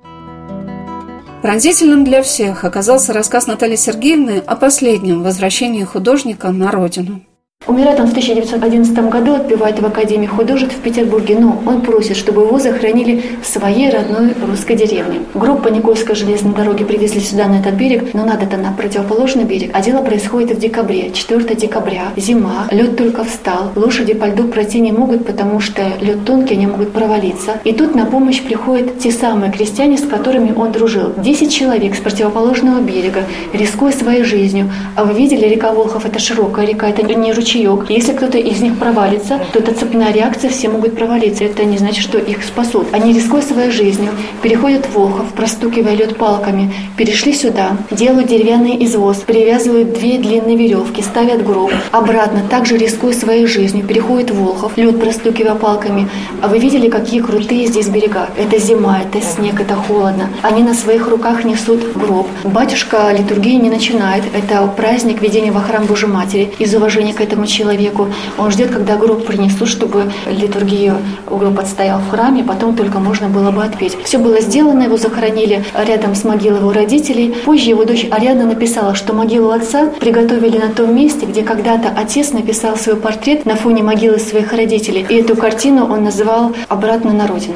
Пронзительным 1.43 2.03
для 2.05 2.23
всех 2.23 2.65
оказался 2.65 3.13
рассказ 3.13 3.47
Натальи 3.47 3.77
Сергеевны 3.77 4.43
о 4.45 4.57
последнем 4.57 5.23
возвращении 5.23 5.85
художника 5.85 6.51
на 6.51 6.73
родину. 6.73 7.23
Умирает 7.69 8.01
он 8.01 8.07
в 8.07 8.11
1911 8.13 9.11
году, 9.11 9.35
отбивает 9.35 9.79
в 9.79 9.85
Академии 9.85 10.27
художеств 10.27 10.75
в 10.75 10.81
Петербурге, 10.81 11.37
но 11.39 11.61
он 11.67 11.83
просит, 11.83 12.17
чтобы 12.17 12.41
его 12.41 12.59
захоронили 12.59 13.23
в 13.43 13.47
своей 13.47 13.91
родной 13.91 14.33
русской 14.47 14.75
деревне. 14.75 15.21
Гроб 15.35 15.63
по 15.63 15.69
Никольской 15.69 16.15
железной 16.15 16.55
дороге 16.55 16.87
привезли 16.87 17.21
сюда, 17.21 17.47
на 17.47 17.61
этот 17.61 17.75
берег, 17.75 18.15
но 18.15 18.25
надо-то 18.25 18.57
на 18.57 18.73
противоположный 18.73 19.45
берег. 19.45 19.71
А 19.75 19.83
дело 19.83 20.03
происходит 20.03 20.57
в 20.57 20.61
декабре, 20.61 21.11
4 21.13 21.55
декабря, 21.57 22.05
зима, 22.17 22.69
лед 22.71 22.97
только 22.97 23.23
встал, 23.23 23.71
лошади 23.77 24.15
по 24.15 24.25
льду 24.25 24.45
пройти 24.45 24.81
не 24.81 24.93
могут, 24.93 25.27
потому 25.27 25.61
что 25.61 25.83
лед 26.01 26.25
тонкий, 26.25 26.55
они 26.55 26.67
могут 26.67 26.93
провалиться. 26.93 27.61
И 27.65 27.75
тут 27.75 27.95
на 27.95 28.07
помощь 28.07 28.41
приходят 28.41 28.99
те 28.99 29.11
самые 29.11 29.53
крестьяне, 29.53 29.99
с 29.99 30.07
которыми 30.07 30.55
он 30.57 30.73
дружил. 30.73 31.13
Десять 31.19 31.53
человек 31.53 31.97
с 31.97 31.99
противоположного 31.99 32.81
берега, 32.81 33.25
рискуя 33.53 33.93
своей 33.93 34.25
жизнью. 34.25 34.73
А 34.97 35.05
вы 35.05 35.13
видели, 35.13 35.45
река 35.47 35.73
Волхов– 35.73 36.07
это 36.07 36.19
широкая 36.19 36.67
река, 36.67 36.89
это 36.89 37.03
не 37.03 37.33
ручей 37.35 37.58
ручеек. 37.59 37.91
Если 37.91 38.13
кто-то 38.13 38.39
из 38.39 38.61
них 38.61 38.79
провалится, 38.79 39.41
то 39.53 39.59
это 39.59 39.75
цепная 39.75 40.13
реакция, 40.13 40.51
все 40.51 40.69
могут 40.69 40.97
провалиться. 40.97 41.45
Это 41.45 41.65
не 41.65 41.79
значит, 41.79 42.03
что 42.03 42.19
их 42.19 42.43
спасут. 42.45 42.89
Они, 42.93 43.13
рискуя 43.13 43.43
своей 43.43 43.71
жизнью, 43.71 44.13
переходят 44.43 44.87
в 44.87 44.95
Волхов, 44.95 45.33
простукивая 45.35 45.95
лед 45.95 46.17
палками, 46.17 46.73
перешли 46.97 47.33
сюда, 47.33 47.77
делают 47.91 48.29
деревянный 48.29 48.85
извоз, 48.85 49.19
привязывают 49.19 49.93
две 49.93 50.19
длинные 50.19 50.57
веревки, 50.57 51.03
ставят 51.03 51.45
гроб. 51.45 51.73
Обратно, 51.93 52.43
также 52.49 52.77
рискуя 52.77 53.13
своей 53.13 53.47
жизнью, 53.47 53.87
переходят 53.87 54.31
в 54.31 54.43
Волхов, 54.43 54.77
лед 54.77 55.01
простукивая 55.01 55.55
палками. 55.55 56.09
А 56.43 56.49
вы 56.49 56.59
видели, 56.59 56.89
какие 56.89 57.21
крутые 57.21 57.67
здесь 57.67 57.89
берега? 57.89 58.29
Это 58.37 58.59
зима, 58.59 59.01
это 59.01 59.25
снег, 59.25 59.61
это 59.61 59.75
холодно. 59.75 60.29
Они 60.43 60.63
на 60.63 60.75
своих 60.75 61.09
руках 61.09 61.45
несут 61.45 61.93
гроб. 61.95 62.29
Батюшка 62.45 63.13
литургии 63.13 63.55
не 63.55 63.71
начинает. 63.71 64.25
Это 64.35 64.67
праздник 64.77 65.21
введения 65.21 65.53
во 65.53 65.61
храм 65.61 65.85
Божьей 65.87 66.09
Матери 66.09 66.53
из 66.59 66.75
уважения 66.75 67.15
к 67.15 67.21
этому 67.21 67.48
человеку. 67.49 68.09
Он 68.37 68.51
ждет, 68.51 68.71
когда 68.71 68.97
гроб 68.97 69.27
принесут, 69.27 69.69
чтобы 69.69 70.13
литургию 70.27 70.97
гроб 71.27 71.59
отстоял 71.59 71.99
в 71.99 72.11
храме, 72.11 72.45
потом 72.45 72.77
только 72.77 72.99
можно 72.99 73.29
было 73.29 73.51
бы 73.51 73.65
отпеть. 73.65 73.97
Все 74.05 74.19
было 74.19 74.41
сделано, 74.41 74.85
его 74.85 74.97
захоронили 74.97 75.65
рядом 75.75 76.15
с 76.15 76.25
могилой 76.25 76.61
его 76.61 76.73
родителей. 76.73 77.35
Позже 77.45 77.71
его 77.71 77.85
дочь 77.85 78.07
Ариадна 78.11 78.47
написала, 78.47 78.95
что 78.95 79.13
могилу 79.13 79.51
отца 79.51 79.91
приготовили 80.01 80.59
на 80.59 80.71
том 80.71 80.95
месте, 80.95 81.27
где 81.27 81.43
когда-то 81.43 81.89
отец 81.89 82.33
написал 82.33 82.77
свой 82.77 82.97
портрет 82.97 83.45
на 83.45 83.57
фоне 83.57 83.83
могилы 83.83 84.19
своих 84.19 84.53
родителей. 84.53 85.07
И 85.09 85.15
эту 85.15 85.37
картину 85.37 85.85
он 85.91 86.05
называл 86.05 86.55
«Обратно 86.69 87.13
на 87.13 87.27
родину». 87.27 87.55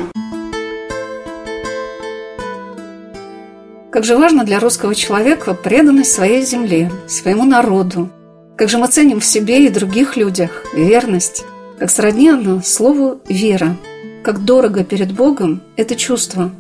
Как 3.93 4.05
же 4.05 4.17
важно 4.17 4.45
для 4.45 4.59
русского 4.59 4.95
человека 4.95 5.53
преданность 5.53 6.13
своей 6.13 6.43
земле, 6.47 6.91
своему 7.07 7.45
народу, 7.45 8.09
как 8.57 8.69
же 8.69 8.79
мы 8.79 8.89
ценим 8.89 9.21
в 9.21 9.25
себе 9.25 9.67
и 9.67 9.71
других 9.71 10.17
людях 10.17 10.65
верность, 10.75 11.45
как 11.79 11.91
сродни 11.91 12.29
она 12.29 12.63
слову 12.63 13.21
«вера», 13.29 13.77
как 14.23 14.45
дорого 14.45 14.85
перед 14.85 15.13
Богом 15.13 15.63
это 15.77 15.97
чувство. 15.97 16.51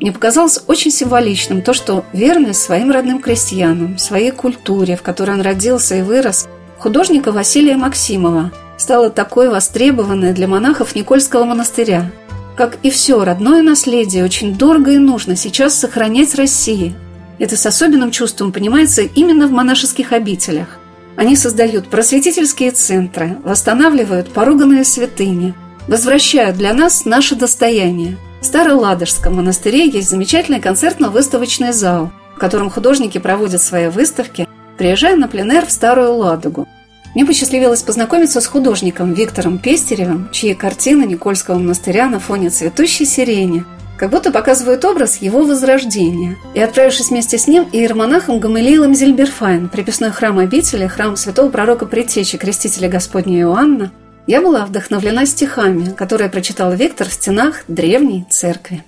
Мне 0.00 0.12
показалось 0.12 0.60
очень 0.66 0.90
символичным 0.90 1.62
то, 1.62 1.74
что 1.74 2.04
верность 2.12 2.60
своим 2.60 2.90
родным 2.90 3.20
крестьянам, 3.20 3.98
своей 3.98 4.30
культуре, 4.30 4.96
в 4.96 5.02
которой 5.02 5.32
он 5.32 5.42
родился 5.42 5.96
и 5.96 6.02
вырос, 6.02 6.48
художника 6.78 7.32
Василия 7.32 7.76
Максимова 7.76 8.50
стала 8.78 9.10
такой 9.10 9.48
востребованной 9.48 10.32
для 10.32 10.48
монахов 10.48 10.96
Никольского 10.96 11.44
монастыря. 11.44 12.10
Как 12.56 12.78
и 12.82 12.90
все 12.90 13.22
родное 13.24 13.62
наследие, 13.62 14.24
очень 14.24 14.56
дорого 14.56 14.90
и 14.90 14.98
нужно 14.98 15.36
сейчас 15.36 15.74
сохранять 15.74 16.34
России. 16.34 16.94
Это 17.38 17.56
с 17.56 17.64
особенным 17.64 18.10
чувством 18.10 18.52
понимается 18.52 19.02
именно 19.02 19.46
в 19.46 19.52
монашеских 19.52 20.12
обителях. 20.12 20.78
Они 21.16 21.36
создают 21.36 21.88
просветительские 21.88 22.70
центры, 22.70 23.36
восстанавливают 23.44 24.32
поруганные 24.32 24.84
святыни, 24.84 25.54
возвращают 25.86 26.56
для 26.56 26.72
нас 26.72 27.04
наше 27.04 27.34
достояние. 27.34 28.16
В 28.40 28.46
Староладожском 28.46 29.36
монастыре 29.36 29.88
есть 29.88 30.08
замечательный 30.08 30.60
концертно-выставочный 30.60 31.72
зал, 31.72 32.10
в 32.34 32.38
котором 32.38 32.70
художники 32.70 33.18
проводят 33.18 33.62
свои 33.62 33.88
выставки, 33.88 34.48
приезжая 34.78 35.16
на 35.16 35.28
пленэр 35.28 35.66
в 35.66 35.70
Старую 35.70 36.14
Ладогу. 36.14 36.66
Мне 37.14 37.26
посчастливилось 37.26 37.82
познакомиться 37.82 38.40
с 38.40 38.46
художником 38.46 39.12
Виктором 39.12 39.58
Пестеревым, 39.58 40.30
чьи 40.32 40.54
картины 40.54 41.04
Никольского 41.04 41.58
монастыря 41.58 42.08
на 42.08 42.20
фоне 42.20 42.48
цветущей 42.48 43.04
сирени 43.04 43.64
как 44.02 44.10
будто 44.10 44.32
показывают 44.32 44.84
образ 44.84 45.18
его 45.18 45.42
возрождения. 45.42 46.36
И 46.54 46.60
отправившись 46.60 47.10
вместе 47.10 47.38
с 47.38 47.46
ним 47.46 47.68
иеромонахом 47.70 48.40
Гамалиилом 48.40 48.96
Зельберфайн, 48.96 49.68
приписной 49.68 50.10
храм 50.10 50.40
обители, 50.40 50.88
храм 50.88 51.14
святого 51.14 51.50
пророка 51.50 51.86
Предтечи, 51.86 52.36
крестителя 52.36 52.88
Господня 52.88 53.38
Иоанна, 53.42 53.92
я 54.26 54.42
была 54.42 54.66
вдохновлена 54.66 55.24
стихами, 55.24 55.90
которые 55.90 56.28
прочитал 56.30 56.72
Виктор 56.72 57.08
в 57.08 57.12
стенах 57.12 57.62
древней 57.68 58.26
церкви. 58.28 58.82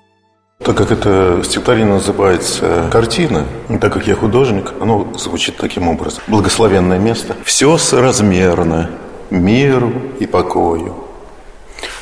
Так 0.58 0.76
как 0.76 0.90
это 0.90 1.42
стихотворение 1.44 1.94
называется 1.94 2.88
«Картина», 2.90 3.46
так 3.80 3.92
как 3.92 4.08
я 4.08 4.16
художник, 4.16 4.72
оно 4.80 5.12
звучит 5.16 5.56
таким 5.58 5.86
образом. 5.86 6.24
«Благословенное 6.26 6.98
место. 6.98 7.36
Все 7.44 7.78
соразмерно 7.78 8.90
миру 9.30 9.92
и 10.18 10.26
покою. 10.26 10.96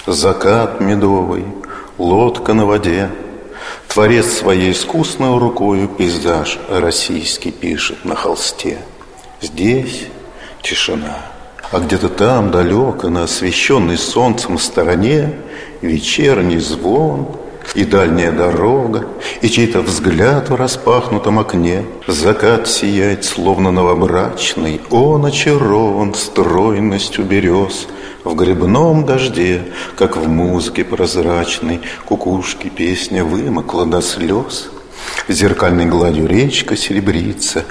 Закат 0.07 0.81
медовый, 0.81 1.45
лодка 2.03 2.53
на 2.53 2.67
воде, 2.67 3.11
Творец 3.87 4.27
своей 4.27 4.73
искусной 4.73 5.39
рукою 5.39 5.87
пейзаж 5.87 6.59
российский 6.69 7.53
пишет 7.53 8.05
на 8.05 8.17
холсте. 8.17 8.79
Здесь 9.41 10.07
тишина. 10.63 11.19
А 11.71 11.79
где-то 11.79 12.09
там, 12.09 12.51
далеко, 12.51 13.09
на 13.09 13.25
освещенной 13.25 13.97
солнцем 13.97 14.59
стороне, 14.59 15.35
вечерний 15.81 16.59
звон 16.59 17.29
и 17.75 17.85
дальняя 17.85 18.33
дорога, 18.33 19.07
и 19.41 19.49
чей-то 19.49 19.81
взгляд 19.81 20.51
в 20.51 20.55
распахнутом 20.55 21.39
окне. 21.39 21.85
Закат 22.07 22.69
сияет, 22.69 23.25
словно 23.25 23.71
новобрачный, 23.71 24.81
он 24.91 25.27
очарован 25.27 26.15
стройностью 26.15 27.25
берез. 27.25 27.87
В 28.25 28.35
грибном 28.37 29.05
дожде, 29.05 29.63
как 29.97 30.17
в 30.17 30.29
музыке 30.29 30.85
прозрачной, 30.85 31.81
кукушки 32.05 32.69
песня 32.69 33.25
вымокла 33.25 33.85
до 33.87 34.01
слез. 34.01 34.71
Зеркальной 35.29 35.87
гладью 35.87 36.27
речка 36.27 36.77
серебрится, 36.77 37.65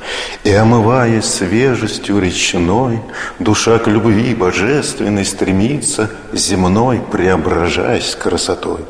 И, 0.43 0.51
омываясь 0.51 1.25
свежестью 1.25 2.19
речной, 2.19 3.00
Душа 3.39 3.79
к 3.79 3.88
любви 3.88 4.36
божественной 4.36 5.25
стремится, 5.25 6.12
Земной 6.33 7.01
преображаясь 7.12 8.15
красотой. 8.15 8.81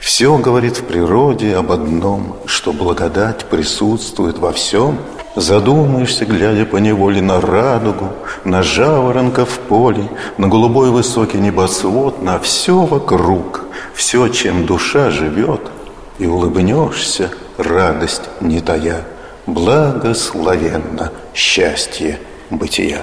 Все 0.00 0.36
говорит 0.38 0.78
в 0.78 0.84
природе 0.84 1.56
об 1.56 1.72
одном, 1.72 2.36
Что 2.46 2.72
благодать 2.72 3.46
присутствует 3.46 4.38
во 4.38 4.52
всем. 4.52 4.98
Задумаешься, 5.36 6.26
глядя 6.26 6.66
по 6.66 6.76
неволе 6.76 7.22
на 7.22 7.40
радугу, 7.40 8.08
На 8.44 8.62
жаворонка 8.62 9.44
в 9.46 9.58
поле, 9.60 10.08
На 10.38 10.48
голубой 10.48 10.90
высокий 10.90 11.38
небосвод, 11.38 12.22
На 12.22 12.38
все 12.38 12.80
вокруг, 12.80 13.64
все, 13.94 14.28
чем 14.28 14.66
душа 14.66 15.10
живет, 15.10 15.70
И 16.18 16.26
улыбнешься– 16.26 17.30
радость 17.56 18.28
не 18.40 18.60
тая, 18.60 19.04
благословенно 19.46 21.12
счастье 21.34 22.18
бытия. 22.50 23.02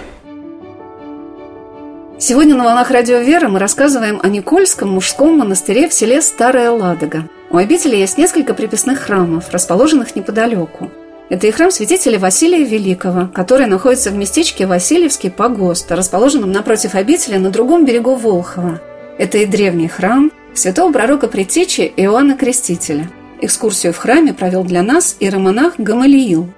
Сегодня 2.19 2.55
на 2.55 2.65
«Волнах 2.65 2.91
Радио 2.91 3.19
Вера» 3.19 3.47
мы 3.47 3.59
рассказываем 3.59 4.19
о 4.21 4.27
Никольском 4.27 4.89
мужском 4.89 5.37
монастыре 5.37 5.87
в 5.87 5.93
селе 5.93 6.21
Старая 6.21 6.69
Ладога. 6.69 7.23
У 7.49 7.57
обители 7.57 7.95
есть 7.95 8.17
несколько 8.17 8.53
приписных 8.53 8.99
храмов, 8.99 9.49
расположенных 9.51 10.15
неподалеку. 10.15 10.91
Это 11.29 11.47
и 11.47 11.51
храм 11.51 11.71
святителя 11.71 12.19
Василия 12.19 12.63
Великого, 12.63 13.27
который 13.33 13.67
находится 13.67 14.11
в 14.11 14.15
местечке 14.15 14.67
Васильевский 14.67 15.31
погост, 15.31 15.91
расположенном 15.91 16.51
напротив 16.51 16.95
обители 16.95 17.37
на 17.37 17.49
другом 17.49 17.85
берегу 17.85 18.15
Волхова. 18.15 18.81
Это 19.17 19.37
и 19.37 19.45
древний 19.45 19.87
храм 19.87 20.31
святого 20.53 20.91
пророка 20.91 21.27
Притечи 21.27 21.91
Иоанна 21.95 22.35
Крестителя– 22.35 23.09
Экскурсию 23.41 23.93
в 23.93 23.97
храме 23.97 24.33
провел 24.33 24.65
для 24.65 24.83
нас 24.83 25.15
иеромонах 25.19 25.75
Гамалиил. 25.77 26.49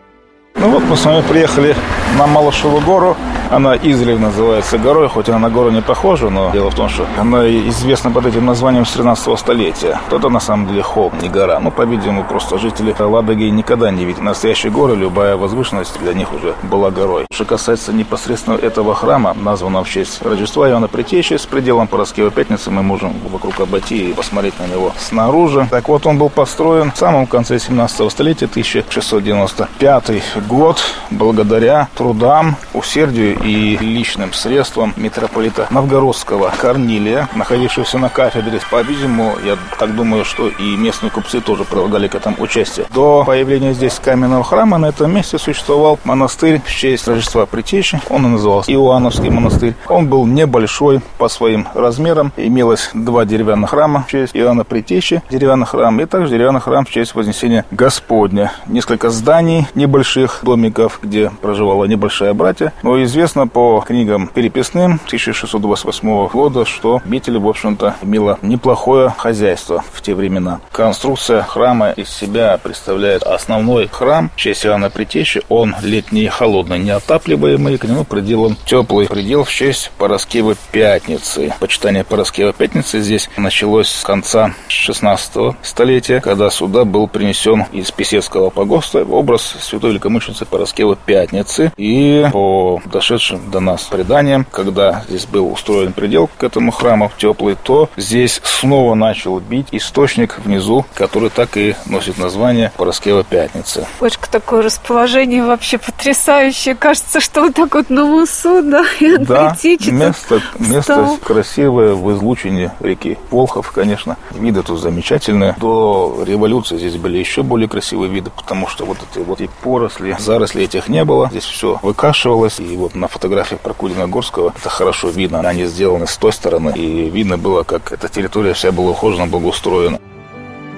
Ну 0.55 0.69
вот 0.71 0.83
мы 0.83 0.97
с 0.97 1.05
вами 1.05 1.23
приехали 1.27 1.75
на 2.17 2.25
Малышеву 2.25 2.81
гору. 2.81 3.15
Она 3.51 3.75
издревле 3.75 4.17
называется 4.17 4.77
горой, 4.77 5.09
хоть 5.09 5.27
она 5.27 5.37
на 5.37 5.49
гору 5.49 5.71
не 5.71 5.81
похожа, 5.81 6.29
но 6.29 6.51
дело 6.51 6.71
в 6.71 6.75
том, 6.75 6.87
что 6.87 7.05
она 7.19 7.45
известна 7.67 8.09
под 8.09 8.25
этим 8.25 8.45
названием 8.45 8.85
с 8.85 8.91
13 8.93 9.37
столетия. 9.37 9.99
Это 10.09 10.29
на 10.29 10.39
самом 10.39 10.67
деле 10.67 10.81
холм, 10.81 11.11
не 11.21 11.27
гора. 11.27 11.59
Ну, 11.59 11.69
по-видимому, 11.69 12.23
просто 12.23 12.57
жители 12.57 12.95
Ладоги 12.97 13.43
никогда 13.43 13.91
не 13.91 14.05
видели 14.05 14.23
настоящей 14.23 14.69
горы. 14.69 14.95
Любая 14.95 15.35
возвышенность 15.35 15.99
для 15.99 16.13
них 16.13 16.31
уже 16.33 16.55
была 16.63 16.91
горой. 16.91 17.25
Что 17.33 17.43
касается 17.43 17.91
непосредственно 17.91 18.55
этого 18.55 18.95
храма, 18.95 19.33
названного 19.33 19.83
в 19.83 19.89
честь 19.89 20.21
Рождества 20.21 20.69
Иоанна 20.69 20.87
Притечи, 20.87 21.33
с 21.33 21.45
пределом 21.45 21.87
Пороскева 21.87 22.31
Пятницы 22.31 22.71
мы 22.71 22.83
можем 22.83 23.13
вокруг 23.29 23.59
обойти 23.59 24.11
и 24.11 24.13
посмотреть 24.13 24.57
на 24.59 24.67
него 24.67 24.93
снаружи. 24.97 25.67
Так 25.69 25.89
вот, 25.89 26.05
он 26.05 26.17
был 26.17 26.29
построен 26.29 26.93
в 26.93 26.97
самом 26.97 27.27
конце 27.27 27.59
17 27.59 28.09
столетия, 28.09 28.45
1695 28.45 30.11
год, 30.47 30.79
благодаря 31.09 31.89
трудам, 31.97 32.55
усердию 32.73 33.40
и 33.43 33.77
личным 33.77 34.33
средствам 34.33 34.93
митрополита 34.97 35.67
Новгородского 35.69 36.51
Корнилия, 36.59 37.27
находившегося 37.35 37.97
на 37.97 38.09
кафедре. 38.09 38.59
По-видимому, 38.69 39.35
я 39.45 39.57
так 39.79 39.95
думаю, 39.95 40.25
что 40.25 40.47
и 40.47 40.75
местные 40.75 41.09
купцы 41.09 41.41
тоже 41.41 41.63
прилагали 41.63 42.07
к 42.07 42.15
этому 42.15 42.35
участие. 42.39 42.85
До 42.93 43.23
появления 43.25 43.73
здесь 43.73 43.99
каменного 43.99 44.43
храма 44.43 44.77
на 44.77 44.87
этом 44.87 45.13
месте 45.13 45.37
существовал 45.37 45.99
монастырь 46.03 46.61
в 46.63 46.69
честь 46.69 47.07
Рождества 47.07 47.45
Притечи. 47.45 48.01
Он 48.09 48.25
и 48.25 48.29
назывался 48.29 48.71
Иоанновский 48.71 49.29
монастырь. 49.29 49.75
Он 49.87 50.07
был 50.07 50.25
небольшой 50.25 51.01
по 51.17 51.29
своим 51.29 51.67
размерам. 51.73 52.31
Имелось 52.37 52.89
два 52.93 53.25
деревянных 53.25 53.71
храма 53.71 54.05
в 54.07 54.11
честь 54.11 54.35
Иоанна 54.35 54.63
Притечи, 54.63 55.21
деревянный 55.29 55.65
храм, 55.65 55.99
и 55.99 56.05
также 56.05 56.31
деревянный 56.31 56.61
храм 56.61 56.85
в 56.85 56.89
честь 56.89 57.15
Вознесения 57.15 57.65
Господня. 57.71 58.51
Несколько 58.67 59.09
зданий 59.09 59.67
небольших, 59.75 60.39
домиков, 60.43 60.99
где 61.01 61.31
проживала 61.41 61.85
небольшая 61.85 62.33
братья. 62.33 62.73
Но 62.83 63.01
известно 63.03 63.30
по 63.31 63.83
книгам 63.85 64.27
переписным 64.27 64.99
1628 65.05 66.27
года, 66.27 66.65
что 66.65 67.01
Бетель, 67.05 67.37
в 67.37 67.47
общем-то, 67.47 67.95
имела 68.01 68.37
неплохое 68.41 69.13
хозяйство 69.17 69.83
в 69.91 70.01
те 70.01 70.13
времена. 70.13 70.59
Конструкция 70.71 71.41
храма 71.41 71.91
из 71.91 72.09
себя 72.09 72.59
представляет 72.61 73.23
основной 73.23 73.87
храм 73.87 74.29
в 74.35 74.37
честь 74.37 74.65
Иоанна 74.65 74.89
Притечи. 74.89 75.41
Он 75.49 75.75
летний, 75.81 76.27
холодный, 76.27 76.79
неотапливаемый, 76.79 77.77
к 77.77 77.85
нему 77.85 78.03
приделан 78.03 78.57
теплый 78.65 79.07
предел 79.07 79.43
в 79.43 79.51
честь 79.51 79.91
Пороскевы 79.97 80.55
Пятницы. 80.71 81.53
Почитание 81.59 82.03
Пороскевы 82.03 82.53
Пятницы 82.53 82.99
здесь 83.01 83.29
началось 83.37 83.89
с 83.89 84.03
конца 84.03 84.53
16 84.67 85.55
столетия, 85.61 86.21
когда 86.21 86.49
сюда 86.49 86.85
был 86.85 87.07
принесен 87.07 87.65
из 87.71 87.91
Писецкого 87.91 88.49
погоста 88.49 89.03
образ 89.03 89.55
святой 89.61 89.91
великомученицы 89.91 90.45
Пороскевы 90.45 90.97
Пятницы. 91.05 91.71
И 91.77 92.25
по 92.31 92.81
дошедшим 93.21 93.51
до 93.51 93.59
нас 93.59 93.83
преданиям, 93.83 94.45
когда 94.49 95.03
здесь 95.07 95.25
был 95.25 95.51
устроен 95.51 95.93
предел 95.93 96.29
к 96.37 96.43
этому 96.43 96.71
храму 96.71 97.11
теплый, 97.17 97.55
то 97.61 97.89
здесь 97.95 98.41
снова 98.43 98.95
начал 98.95 99.39
бить 99.39 99.67
источник 99.71 100.39
внизу, 100.39 100.85
который 100.95 101.29
так 101.29 101.55
и 101.57 101.75
носит 101.85 102.17
название 102.17 102.71
Пороскева 102.77 103.23
Пятницы. 103.23 103.85
Бочка, 103.99 104.29
такое 104.29 104.63
расположение 104.63 105.43
вообще 105.43 105.77
потрясающее. 105.77 106.75
Кажется, 106.75 107.19
что 107.19 107.41
вот 107.41 107.55
так 107.55 107.73
вот 107.75 107.89
на 107.89 108.05
Мусу, 108.05 108.61
да, 108.63 108.83
и 108.99 109.17
да, 109.17 109.55
место, 109.61 110.41
место 110.57 111.17
красивое 111.23 111.93
в 111.93 112.11
излучине 112.13 112.71
реки 112.79 113.17
Волхов, 113.29 113.71
конечно. 113.71 114.17
Виды 114.31 114.63
тут 114.63 114.79
замечательные. 114.79 115.55
До 115.59 116.23
революции 116.25 116.77
здесь 116.77 116.95
были 116.97 117.17
еще 117.19 117.43
более 117.43 117.69
красивые 117.69 118.09
виды, 118.09 118.31
потому 118.35 118.67
что 118.67 118.85
вот 118.85 118.97
эти 119.11 119.23
вот 119.23 119.41
и 119.41 119.49
поросли, 119.61 120.15
зарослей 120.17 120.65
этих 120.65 120.87
не 120.87 121.05
было. 121.05 121.29
Здесь 121.29 121.45
все 121.45 121.79
выкашивалось. 121.81 122.59
И 122.59 122.75
вот 122.75 122.95
на 122.95 123.07
фотографиях 123.11 123.61
Прокудина 123.61 124.07
Горского 124.07 124.53
это 124.57 124.69
хорошо 124.69 125.09
видно. 125.09 125.39
Они 125.41 125.65
сделаны 125.65 126.07
с 126.07 126.17
той 126.17 126.33
стороны. 126.33 126.73
И 126.75 127.09
видно 127.09 127.37
было, 127.37 127.63
как 127.63 127.91
эта 127.91 128.07
территория 128.07 128.53
вся 128.53 128.71
была 128.71 128.91
ухожена, 128.91 129.27
благоустроена. 129.27 129.99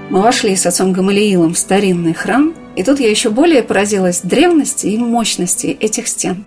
Мы 0.10 0.22
вошли 0.22 0.56
с 0.56 0.66
отцом 0.66 0.92
Гамалиилом 0.94 1.54
в 1.54 1.58
старинный 1.58 2.14
храм, 2.14 2.54
и 2.76 2.84
тут 2.84 3.00
я 3.00 3.10
еще 3.10 3.30
более 3.30 3.64
поразилась 3.64 4.22
древности 4.22 4.88
и 4.88 4.98
мощности 4.98 5.68
этих 5.68 6.08
стен. 6.08 6.46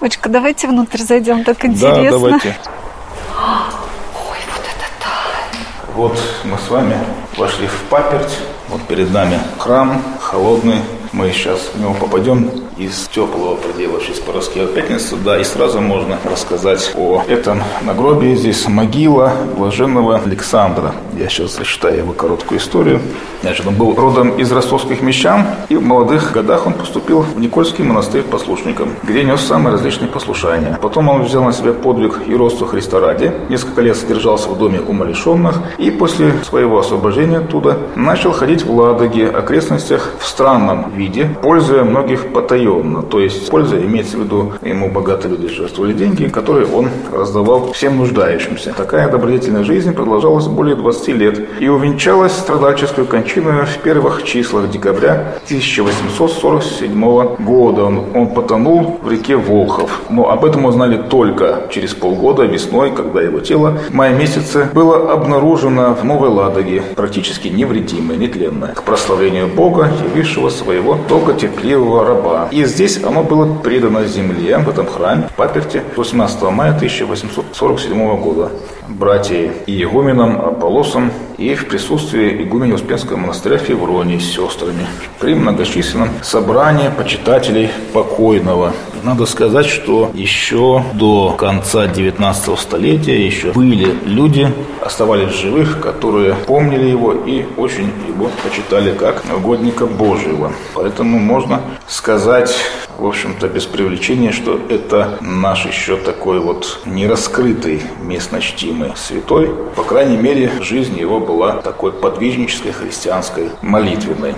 Очка, 0.00 0.28
давайте 0.28 0.68
внутрь 0.68 1.02
зайдем, 1.02 1.44
так 1.44 1.64
интересно. 1.64 2.04
Да, 2.04 2.10
давайте. 2.10 2.48
Ой, 3.36 4.38
вот 4.52 4.64
это 4.64 4.86
да. 5.00 5.92
Вот 5.94 6.18
мы 6.44 6.58
с 6.58 6.70
вами 6.70 6.96
вошли 7.36 7.66
в 7.66 7.82
паперть. 7.90 8.38
Вот 8.68 8.82
перед 8.88 9.12
нами 9.12 9.38
храм 9.58 10.02
холодный, 10.20 10.78
мы 11.12 11.30
сейчас 11.32 11.70
в 11.74 11.80
него 11.80 11.94
попадем 11.94 12.50
из 12.76 13.08
теплого 13.08 13.54
предела 13.56 14.00
Поросские 14.26 14.66
пятницы, 14.66 15.16
да, 15.16 15.38
и 15.38 15.44
сразу 15.44 15.80
можно 15.80 16.18
рассказать 16.24 16.92
о 16.96 17.22
этом 17.28 17.62
нагробии. 17.82 18.34
Здесь 18.34 18.66
могила 18.68 19.32
блаженного 19.56 20.16
Александра. 20.18 20.94
Я 21.16 21.28
сейчас 21.28 21.56
зачитаю 21.56 21.98
его 21.98 22.12
короткую 22.12 22.58
историю. 22.58 23.00
Значит, 23.42 23.66
он 23.66 23.74
был 23.74 23.94
родом 23.94 24.30
из 24.30 24.50
ростовских 24.50 25.02
мещан, 25.02 25.44
и 25.68 25.76
в 25.76 25.82
молодых 25.82 26.32
годах 26.32 26.66
он 26.66 26.72
поступил 26.72 27.20
в 27.20 27.38
Никольский 27.38 27.84
монастырь 27.84 28.22
послушником, 28.22 28.90
где 29.02 29.22
нес 29.22 29.40
самые 29.40 29.72
различные 29.74 30.08
послушания. 30.08 30.78
Потом 30.80 31.08
он 31.08 31.22
взял 31.22 31.44
на 31.44 31.52
себя 31.52 31.72
подвиг 31.72 32.22
и 32.26 32.34
росту 32.34 32.66
Христа 32.66 33.00
ради, 33.00 33.32
несколько 33.48 33.82
лет 33.82 33.96
содержался 33.96 34.48
в 34.48 34.58
доме 34.58 34.80
умалишенных, 34.80 35.60
и 35.78 35.90
после 35.90 36.32
своего 36.44 36.78
освобождения 36.78 37.38
оттуда 37.38 37.78
начал 37.94 38.32
ходить 38.32 38.64
в 38.64 38.74
Ладоге, 38.74 39.28
окрестностях 39.28 40.10
в 40.18 40.26
странном 40.26 40.90
виде, 40.96 41.28
пользуя 41.42 41.84
многих 41.84 42.32
потаениями 42.32 42.63
потаенно. 42.64 43.02
То 43.02 43.20
есть 43.20 43.50
польза 43.50 43.76
имеется 43.78 44.16
в 44.16 44.24
виду, 44.24 44.52
ему 44.62 44.90
богатые 44.90 45.32
люди 45.32 45.48
жертвовали 45.48 45.92
деньги, 45.92 46.26
которые 46.26 46.66
он 46.66 46.88
раздавал 47.12 47.72
всем 47.72 47.98
нуждающимся. 47.98 48.74
Такая 48.76 49.10
добродетельная 49.10 49.64
жизнь 49.64 49.92
продолжалась 49.92 50.46
более 50.46 50.76
20 50.76 51.08
лет 51.08 51.40
и 51.60 51.68
увенчалась 51.68 52.32
страдальческой 52.32 53.04
кончиной 53.04 53.64
в 53.66 53.78
первых 53.78 54.24
числах 54.24 54.70
декабря 54.70 55.34
1847 55.44 57.36
года. 57.38 57.84
Он, 57.84 58.04
он 58.14 58.28
потонул 58.28 59.00
в 59.02 59.10
реке 59.10 59.36
Волхов. 59.36 60.00
Но 60.10 60.30
об 60.30 60.44
этом 60.44 60.64
узнали 60.64 60.96
только 60.96 61.68
через 61.70 61.94
полгода, 61.94 62.44
весной, 62.44 62.92
когда 62.92 63.20
его 63.20 63.40
тело 63.40 63.78
в 63.90 63.94
мае 63.94 64.14
месяце 64.16 64.68
было 64.72 65.12
обнаружено 65.12 65.94
в 65.94 66.04
Новой 66.04 66.28
Ладоге, 66.28 66.82
практически 66.96 67.48
невредимое, 67.48 68.16
нетленное, 68.16 68.74
к 68.74 68.82
прославлению 68.82 69.48
Бога, 69.48 69.90
явившего 70.08 70.48
своего 70.48 70.98
долготерпеливого 71.08 72.04
раба. 72.04 72.48
И 72.54 72.64
здесь 72.66 73.02
оно 73.02 73.24
было 73.24 73.52
предано 73.52 74.04
земле, 74.04 74.58
в 74.58 74.68
этом 74.68 74.86
храме, 74.86 75.26
в 75.26 75.32
паперте, 75.32 75.82
18 75.96 76.40
мая 76.52 76.70
1847 76.70 78.16
года. 78.22 78.52
Братья 78.88 79.50
Иегуменом 79.66 80.38
Аполосом 80.40 81.10
и 81.38 81.54
в 81.54 81.68
присутствии 81.68 82.42
игумени 82.42 82.72
Успенского 82.72 83.16
монастыря 83.16 83.56
Февронии 83.56 84.18
с 84.18 84.34
сестрами 84.34 84.86
при 85.20 85.34
многочисленном 85.34 86.10
собрании 86.22 86.90
почитателей 86.90 87.70
покойного. 87.94 88.74
Надо 89.02 89.26
сказать, 89.26 89.66
что 89.66 90.10
еще 90.14 90.82
до 90.94 91.32
конца 91.32 91.86
19 91.86 92.58
столетия 92.58 93.24
еще 93.24 93.52
были 93.52 93.94
люди, 94.04 94.52
оставались 94.80 95.34
живых, 95.34 95.80
которые 95.80 96.34
помнили 96.34 96.86
его 96.86 97.12
и 97.12 97.44
очень 97.56 97.90
его 98.08 98.30
почитали 98.42 98.94
как 98.94 99.22
угодника 99.34 99.86
Божьего. 99.86 100.52
Поэтому 100.74 101.18
можно 101.18 101.60
сказать, 101.86 102.54
в 102.98 103.06
общем-то, 103.06 103.48
без 103.48 103.64
привлечения, 103.64 104.32
что 104.32 104.58
это 104.68 105.18
наш 105.20 105.66
еще 105.66 105.96
такой 105.96 106.38
вот 106.38 106.80
нераскрытый 106.86 107.82
местно 108.00 108.40
чтимый 108.74 108.92
святой. 108.96 109.50
По 109.76 109.84
крайней 109.84 110.16
мере, 110.16 110.50
жизнь 110.60 110.98
его 110.98 111.20
была 111.20 111.56
такой 111.62 111.92
подвижнической, 111.92 112.72
христианской, 112.72 113.50
молитвенной. 113.62 114.34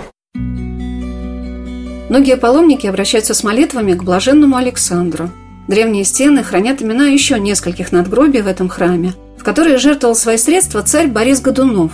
Многие 2.09 2.37
паломники 2.37 2.87
обращаются 2.87 3.33
с 3.33 3.43
молитвами 3.43 3.93
к 3.93 4.03
блаженному 4.03 4.55
Александру. 4.55 5.29
Древние 5.67 6.05
стены 6.05 6.43
хранят 6.43 6.81
имена 6.81 7.07
еще 7.07 7.39
нескольких 7.39 7.91
надгробий 7.91 8.41
в 8.41 8.47
этом 8.47 8.69
храме, 8.69 9.13
в 9.37 9.43
которые 9.43 9.77
жертвовал 9.77 10.15
свои 10.15 10.37
средства 10.37 10.81
царь 10.83 11.07
Борис 11.07 11.41
Годунов. 11.41 11.91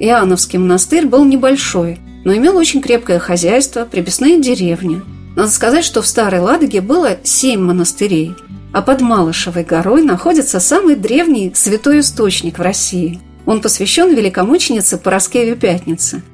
Иоанновский 0.00 0.58
монастырь 0.58 1.06
был 1.06 1.24
небольшой, 1.24 2.00
но 2.24 2.34
имел 2.34 2.56
очень 2.56 2.80
крепкое 2.80 3.20
хозяйство, 3.20 3.84
приписные 3.84 4.40
деревни. 4.40 5.02
Надо 5.36 5.50
сказать, 5.50 5.84
что 5.84 6.02
в 6.02 6.06
Старой 6.06 6.40
Ладоге 6.40 6.80
было 6.80 7.18
семь 7.22 7.60
монастырей, 7.60 8.34
а 8.72 8.82
под 8.82 9.00
Малышевой 9.00 9.64
горой 9.64 10.02
находится 10.02 10.60
самый 10.60 10.96
древний 10.96 11.52
святой 11.54 12.00
источник 12.00 12.58
в 12.58 12.62
России. 12.62 13.20
Он 13.46 13.60
посвящен 13.60 14.14
великомученице 14.14 14.98
Пороскеве 14.98 15.56
Пятнице– 15.56 16.22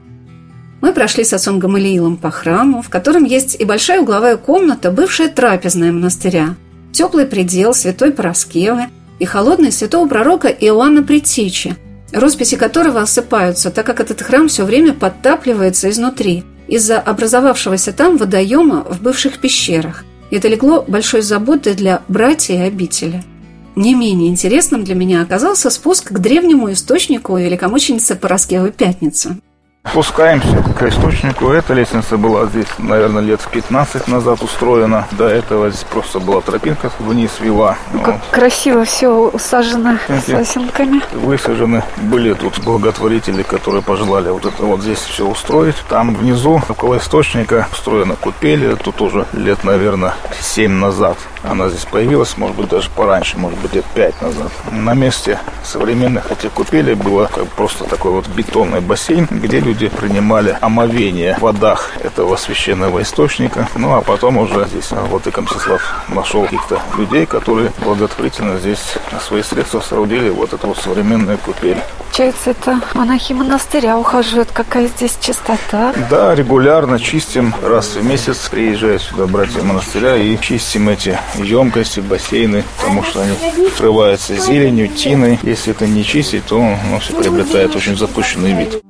мы 0.81 0.93
прошли 0.93 1.25
с 1.25 1.33
отцом 1.33 1.59
Гамалиилом 1.59 2.17
по 2.17 2.31
храму, 2.31 2.83
в 2.83 2.89
котором 2.89 3.25
есть 3.25 3.57
и 3.59 3.65
большая 3.65 4.01
угловая 4.01 4.37
комната, 4.37 4.91
бывшая 4.91 5.29
трапезная 5.29 5.91
монастыря, 5.91 6.55
теплый 6.93 7.27
предел 7.27 7.75
святой 7.75 8.13
Пороскевы 8.13 8.85
и 9.19 9.25
холодный 9.25 9.73
святого 9.73 10.09
пророка 10.09 10.49
Иоанна 10.49 11.03
Предтечи, 11.03 11.77
росписи 12.13 12.57
которого 12.57 13.01
осыпаются, 13.01 13.71
так 13.71 13.87
как 13.87 14.01
этот 14.01 14.23
храм 14.23 14.47
все 14.47 14.65
время 14.65 14.93
подтапливается 14.93 15.91
изнутри 15.91 16.45
из-за 16.69 17.01
образовавшегося 17.01 17.93
там 17.93 18.17
водоема 18.17 18.85
в 18.85 19.03
бывших 19.03 19.39
пещерах. 19.39 20.05
Это 20.31 20.49
легло 20.49 20.85
большой 20.87 21.23
заботой 21.23 21.75
для 21.75 22.03
братья 22.09 22.55
и 22.55 22.67
обители. 22.67 23.25
Не 23.77 23.95
менее 23.95 24.29
интересным 24.29 24.85
для 24.85 24.95
меня 24.95 25.23
оказался 25.23 25.71
спуск 25.71 26.13
к 26.13 26.19
древнему 26.19 26.73
источнику 26.73 27.37
великомученицы 27.37 28.17
Пороскевы 28.17 28.73
Пятницы. 28.73 29.39
Спускаемся 29.91 30.63
к 30.79 30.83
источнику. 30.83 31.51
Эта 31.51 31.75
лестница 31.75 32.17
была 32.17 32.47
здесь, 32.47 32.67
наверное, 32.79 33.23
лет 33.23 33.41
15 33.51 34.09
назад 34.09 34.43
устроена. 34.43 35.07
До 35.13 35.27
этого 35.29 35.71
здесь 35.71 35.85
просто 35.85 36.21
была 36.21 36.41
тропинка 36.41 36.91
вниз 36.99 37.41
вела. 37.41 37.77
Ну, 37.93 38.01
как 38.01 38.15
вот. 38.15 38.23
красиво 38.31 38.85
все 38.85 39.09
усажено 39.09 39.99
сосенками. 40.27 41.03
Высажены. 41.13 41.83
Были 41.97 42.35
тут 42.35 42.59
благотворители, 42.61 43.43
которые 43.43 43.83
пожелали 43.83 44.31
вот 44.31 44.45
это 44.45 44.63
вот 44.63 44.83
здесь 44.83 44.99
все 44.99 45.27
устроить. 45.27 45.77
Там 45.89 46.15
внизу, 46.15 46.63
около 46.69 46.99
источника, 46.99 47.67
устроена 47.73 48.17
купель. 48.17 48.77
Тут 48.77 49.01
уже 49.01 49.27
лет, 49.33 49.65
наверное, 49.65 50.15
7 50.41 50.71
назад 50.73 51.17
она 51.43 51.69
здесь 51.69 51.85
появилась, 51.85 52.37
может 52.37 52.57
быть, 52.57 52.69
даже 52.69 52.91
пораньше, 52.91 53.39
может 53.39 53.59
быть, 53.61 53.75
лет 53.75 53.85
5 53.95 54.23
назад. 54.23 54.53
На 54.71 54.95
месте 54.95 55.39
современных 55.65 56.31
этих 56.31 56.53
купелей 56.53 56.95
было 56.95 57.27
как 57.27 57.47
просто 57.49 57.85
такой 57.85 58.13
вот 58.13 58.27
бетонный 58.29 58.81
бассейн, 58.81 59.27
где 59.31 59.61
люди 59.61 59.89
принимали 59.89 60.57
омовение 60.61 61.35
в 61.37 61.41
водах 61.41 61.93
этого 62.03 62.37
священного 62.37 63.03
источника. 63.03 63.69
Ну, 63.75 63.95
а 63.95 64.01
потом 64.01 64.39
уже 64.39 64.67
здесь 64.67 64.91
вот 64.91 65.27
и 65.27 65.41
Мстислав 65.41 65.81
нашел 66.09 66.45
каких-то 66.45 66.81
людей, 66.97 67.27
которые 67.27 67.71
благотворительно 67.85 68.59
здесь 68.59 68.95
свои 69.21 69.43
средства 69.43 69.81
соорудили 69.81 70.31
вот 70.31 70.53
эту 70.53 70.69
вот 70.69 70.79
современную 70.79 71.39
купель. 71.39 71.79
Получается, 71.99 72.51
это 72.51 72.81
монахи 72.95 73.33
монастыря 73.33 73.97
ухаживают. 73.97 74.49
Какая 74.53 74.89
здесь 74.89 75.17
чистота? 75.21 75.93
Да, 76.11 76.35
регулярно 76.35 76.99
чистим. 76.99 77.55
Раз 77.63 77.95
в 77.95 78.05
месяц 78.05 78.49
приезжают 78.49 79.03
сюда 79.03 79.27
братья 79.27 79.63
монастыря 79.63 80.17
и 80.17 80.37
чистим 80.41 80.89
эти 80.89 81.19
емкости, 81.43 82.01
бассейны, 82.01 82.65
потому 82.79 83.03
что 83.03 83.23
они 83.23 83.33
открываются 83.67 84.37
зеленью, 84.37 84.89
тиной. 84.89 85.39
Если 85.43 85.73
это 85.73 85.87
не 85.87 86.05
чистить, 86.05 86.47
то 86.47 86.59
ну, 86.59 86.99
все 87.01 87.15
приобретает 87.15 87.75
очень 87.77 87.97
запущенный 87.97 88.53
вид. 88.53 88.83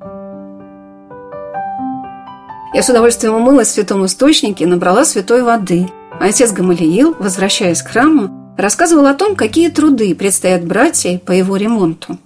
Я 2.75 2.83
с 2.83 2.89
удовольствием 2.89 3.35
умылась 3.35 3.69
в 3.69 3.73
святом 3.73 4.05
источнике 4.05 4.65
и 4.65 4.67
набрала 4.67 5.05
святой 5.05 5.43
воды. 5.43 5.89
Отец 6.21 6.53
Гамалиил, 6.53 7.17
возвращаясь 7.19 7.83
к 7.83 7.89
храму, 7.89 8.55
рассказывал 8.59 9.07
о 9.07 9.15
том, 9.15 9.37
какие 9.37 9.69
труды 9.69 10.15
предстоят 10.15 10.65
братьям 10.65 11.19
по 11.19 11.33
его 11.33 11.57
ремонту. 11.57 12.19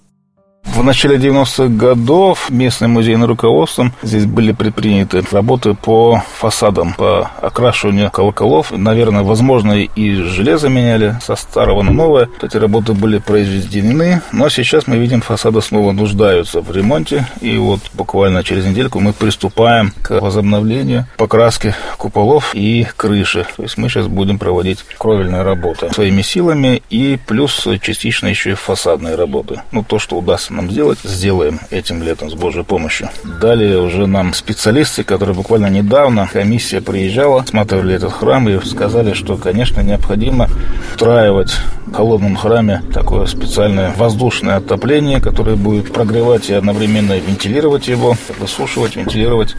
В 0.75 0.83
начале 0.83 1.17
90-х 1.17 1.69
годов 1.69 2.49
местным 2.49 2.93
музейным 2.93 3.29
руководством 3.29 3.93
здесь 4.03 4.25
были 4.25 4.53
предприняты 4.53 5.23
работы 5.31 5.75
по 5.75 6.23
фасадам, 6.39 6.95
по 6.95 7.31
окрашиванию 7.43 8.11
колоколов. 8.11 8.73
Наверное, 8.73 9.23
возможно, 9.23 9.75
и 9.75 10.15
железо 10.15 10.71
меняли 10.71 11.19
со 11.23 11.37
старого 11.37 11.83
на 11.83 11.93
новое. 11.93 12.29
Эти 12.41 12.57
работы 12.57 12.95
были 12.95 13.19
произведены, 13.19 14.23
но 14.33 14.49
сейчас 14.49 14.87
мы 14.87 14.97
видим, 14.97 15.21
фасады 15.21 15.61
снова 15.61 15.93
нуждаются 15.93 16.63
в 16.63 16.73
ремонте. 16.75 17.27
И 17.43 17.59
вот 17.59 17.81
буквально 17.93 18.43
через 18.43 18.65
недельку 18.65 18.99
мы 18.99 19.13
приступаем 19.13 19.93
к 20.03 20.21
возобновлению 20.21 21.07
покраски 21.19 21.75
куполов 21.99 22.55
и 22.55 22.87
крыши. 22.97 23.47
То 23.57 23.63
есть 23.63 23.77
мы 23.77 23.91
сейчас 23.91 24.07
будем 24.07 24.39
проводить 24.39 24.85
кровельные 24.99 25.43
работы 25.43 25.93
своими 25.93 26.23
силами 26.23 26.83
и 26.89 27.19
плюс 27.27 27.69
частично 27.83 28.27
еще 28.27 28.53
и 28.53 28.55
фасадные 28.55 29.17
работы. 29.17 29.61
Ну, 29.71 29.85
то, 29.85 29.99
что 29.99 30.17
удастся 30.17 30.62
нам 30.62 30.70
сделать, 30.70 30.98
сделаем 31.03 31.61
этим 31.70 32.03
летом 32.03 32.31
с 32.31 32.35
Божьей 32.35 32.62
помощью. 32.62 33.09
Далее 33.40 33.81
уже 33.81 34.07
нам 34.07 34.33
специалисты, 34.33 35.05
которые 35.05 35.35
буквально 35.35 35.66
недавно, 35.66 36.29
комиссия 36.33 36.81
приезжала, 36.81 37.44
смотрели 37.44 37.94
этот 37.94 38.12
храм 38.12 38.48
и 38.48 38.64
сказали, 38.64 39.12
что, 39.12 39.37
конечно, 39.37 39.81
необходимо 39.81 40.48
устраивать 40.94 41.53
в 41.87 41.94
холодном 41.94 42.37
храме 42.37 42.83
такое 42.94 43.27
специальное 43.27 43.92
воздушное 43.96 44.57
отопление, 44.57 45.20
которое 45.20 45.57
будет 45.57 45.92
прогревать 45.92 46.48
и 46.48 46.55
одновременно 46.55 47.18
вентилировать 47.18 47.88
его, 47.88 48.16
высушивать, 48.38 48.96
вентилировать, 48.96 49.55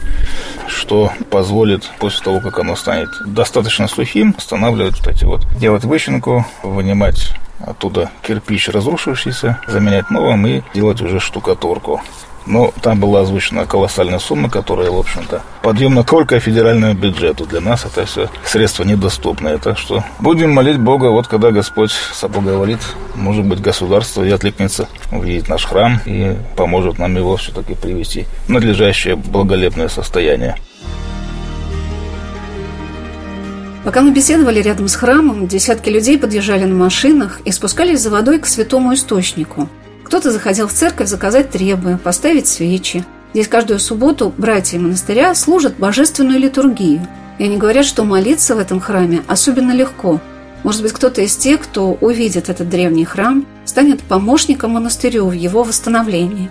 что 0.66 1.12
позволит 1.30 1.90
после 1.98 2.24
того, 2.24 2.40
как 2.40 2.58
оно 2.58 2.76
станет 2.76 3.08
достаточно 3.26 3.88
сухим, 3.88 4.34
останавливать 4.36 4.98
вот 5.00 5.08
эти 5.08 5.24
вот, 5.24 5.46
делать 5.58 5.84
выщенку, 5.84 6.46
вынимать 6.62 7.30
оттуда 7.66 8.10
кирпич 8.22 8.68
разрушившийся, 8.68 9.60
заменять 9.66 10.10
новым 10.10 10.46
и 10.46 10.62
делать 10.74 11.00
уже 11.00 11.20
штукатурку. 11.20 12.00
Но 12.46 12.72
там 12.82 13.00
была 13.00 13.20
озвучена 13.20 13.64
колоссальная 13.64 14.18
сумма, 14.18 14.50
которая, 14.50 14.90
в 14.90 14.98
общем-то, 14.98 15.42
подъемна 15.62 16.04
только 16.04 16.40
федеральному 16.40 16.92
бюджету. 16.92 17.46
Для 17.46 17.60
нас 17.60 17.86
это 17.86 18.04
все 18.04 18.28
средства 18.44 18.84
недоступные. 18.84 19.56
Так 19.58 19.78
что 19.78 20.04
будем 20.20 20.52
молить 20.52 20.78
Бога, 20.78 21.06
вот 21.06 21.26
когда 21.26 21.52
Господь 21.52 21.90
соблаговолит, 21.90 22.80
может 23.14 23.46
быть, 23.46 23.60
государство 23.60 24.22
и 24.22 24.30
откликнется 24.30 24.88
увидеть 25.10 25.48
наш 25.48 25.64
храм 25.64 26.00
и 26.04 26.36
поможет 26.56 26.98
нам 26.98 27.16
его 27.16 27.36
все-таки 27.36 27.74
привести 27.74 28.26
в 28.46 28.50
надлежащее 28.50 29.16
благолепное 29.16 29.88
состояние. 29.88 30.56
Пока 33.84 34.00
мы 34.00 34.12
беседовали 34.12 34.62
рядом 34.62 34.88
с 34.88 34.96
храмом, 34.96 35.46
десятки 35.46 35.90
людей 35.90 36.18
подъезжали 36.18 36.64
на 36.64 36.74
машинах 36.74 37.42
и 37.44 37.52
спускались 37.52 38.00
за 38.00 38.08
водой 38.08 38.38
к 38.38 38.46
святому 38.46 38.94
источнику. 38.94 39.68
Кто-то 40.04 40.32
заходил 40.32 40.68
в 40.68 40.72
церковь 40.72 41.08
заказать 41.08 41.50
требы, 41.50 41.98
поставить 42.02 42.46
свечи. 42.46 43.04
Здесь 43.34 43.46
каждую 43.46 43.78
субботу 43.78 44.32
братья 44.38 44.78
монастыря 44.78 45.34
служат 45.34 45.76
божественную 45.76 46.38
литургию. 46.38 47.06
И 47.38 47.44
они 47.44 47.58
говорят, 47.58 47.84
что 47.84 48.04
молиться 48.04 48.54
в 48.54 48.58
этом 48.58 48.80
храме 48.80 49.22
особенно 49.26 49.72
легко. 49.72 50.18
Может 50.62 50.80
быть, 50.80 50.92
кто-то 50.92 51.20
из 51.20 51.36
тех, 51.36 51.60
кто 51.60 51.92
увидит 51.92 52.48
этот 52.48 52.70
древний 52.70 53.04
храм, 53.04 53.44
станет 53.66 54.00
помощником 54.00 54.70
монастырю 54.70 55.26
в 55.26 55.32
его 55.32 55.62
восстановлении. 55.62 56.50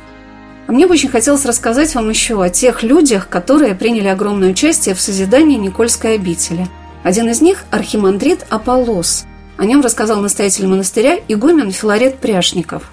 А 0.68 0.72
мне 0.72 0.86
бы 0.86 0.94
очень 0.94 1.10
хотелось 1.10 1.46
рассказать 1.46 1.96
вам 1.96 2.10
еще 2.10 2.42
о 2.44 2.50
тех 2.50 2.84
людях, 2.84 3.28
которые 3.28 3.74
приняли 3.74 4.08
огромное 4.08 4.52
участие 4.52 4.94
в 4.94 5.02
созидании 5.02 5.58
Никольской 5.58 6.14
обители. 6.14 6.68
Один 7.04 7.30
из 7.30 7.42
них– 7.42 7.66
архимандрит 7.72 8.46
Аполлос. 8.50 9.26
О 9.58 9.66
нем 9.66 9.82
рассказал 9.82 10.22
настоятель 10.22 10.68
монастыря 10.68 11.20
игумен 11.28 11.72
Филарет 11.72 12.20
Пряшников 12.20 12.92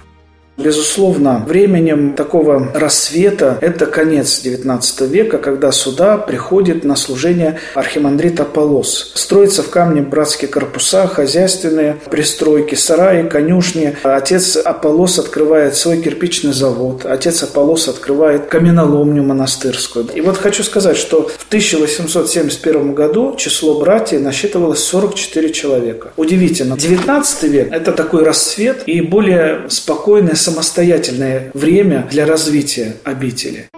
Безусловно, 0.63 1.43
временем 1.47 2.13
такого 2.13 2.71
расцвета– 2.73 3.57
это 3.61 3.85
конец 3.85 4.41
XIX 4.43 5.07
века, 5.07 5.37
когда 5.37 5.71
сюда 5.71 6.17
приходит 6.17 6.83
на 6.83 6.95
служение 6.95 7.59
архимандрит 7.73 8.39
Аполлос. 8.39 9.11
Строятся 9.15 9.63
в 9.63 9.69
камне 9.69 10.01
братские 10.01 10.49
корпуса, 10.49 11.07
хозяйственные 11.07 11.97
пристройки, 12.09 12.75
сараи, 12.75 13.27
конюшни. 13.27 13.95
Отец 14.03 14.57
Аполлос 14.57 15.17
открывает 15.19 15.75
свой 15.75 16.01
кирпичный 16.01 16.53
завод. 16.53 17.05
Отец 17.05 17.41
Аполлос 17.43 17.87
открывает 17.87 18.45
каменоломню 18.45 19.23
монастырскую. 19.23 20.07
И 20.13 20.21
вот 20.21 20.37
хочу 20.37 20.63
сказать, 20.63 20.97
что 20.97 21.27
в 21.27 21.47
1871 21.47 22.93
году 22.93 23.35
число 23.35 23.79
братьев 23.79 24.21
насчитывалось 24.21 24.83
44 24.83 25.51
человека. 25.51 26.11
Удивительно. 26.17 26.75
XIX 26.75 27.23
век– 27.47 27.69
это 27.71 27.91
такой 27.91 28.23
расцвет 28.23 28.83
и 28.85 29.01
более 29.01 29.69
спокойное 29.69 30.35
самостоятельное 30.51 31.49
время 31.53 32.07
для 32.11 32.25
развития 32.25 32.97
обители. 33.05 33.69